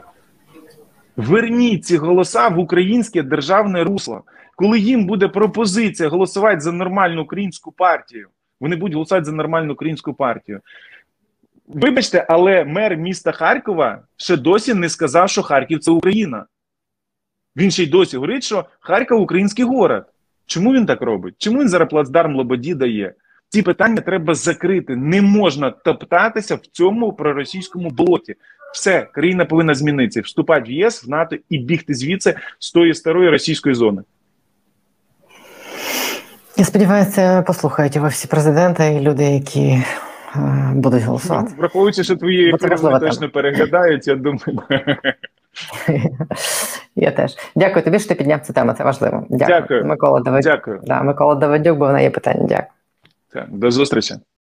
[1.17, 4.23] Верніть ці голоса в українське державне русло.
[4.55, 8.27] Коли їм буде пропозиція голосувати за нормальну українську партію,
[8.59, 10.61] вони будуть голосувати за нормальну українську партію.
[11.67, 16.45] Вибачте, але мер міста Харкова ще досі не сказав, що Харків це Україна.
[17.55, 20.05] Він ще й досі говорить, що Харків український город.
[20.45, 21.35] Чому він так робить?
[21.37, 23.13] Чому він зараз плацдарм Лободі дає?
[23.49, 24.95] Ці питання треба закрити.
[24.95, 28.35] Не можна топтатися в цьому проросійському блоті.
[28.73, 33.29] Все, країна повинна змінитися, вступати в ЄС, в НАТО і бігти звідси з тої старої
[33.29, 34.01] російської зони.
[36.57, 39.83] Я сподіваюся, послухають його всі президенти і люди, які
[40.35, 41.47] е, будуть голосувати.
[41.49, 44.59] Ну, враховуючи, що твої ефіри точно переглядають, я думаю.
[46.95, 48.73] Я теж дякую тобі, що ти підняв цю тему.
[48.77, 49.25] Це важливо.
[49.29, 49.59] Дякую.
[49.61, 49.85] Дякую.
[49.85, 50.51] Микола Давидюк.
[50.53, 50.79] Дякую.
[50.83, 52.45] Да, Микола Давидюк, бо в є питання.
[52.47, 52.67] Дякую.
[53.33, 54.15] Так, До зустрічі.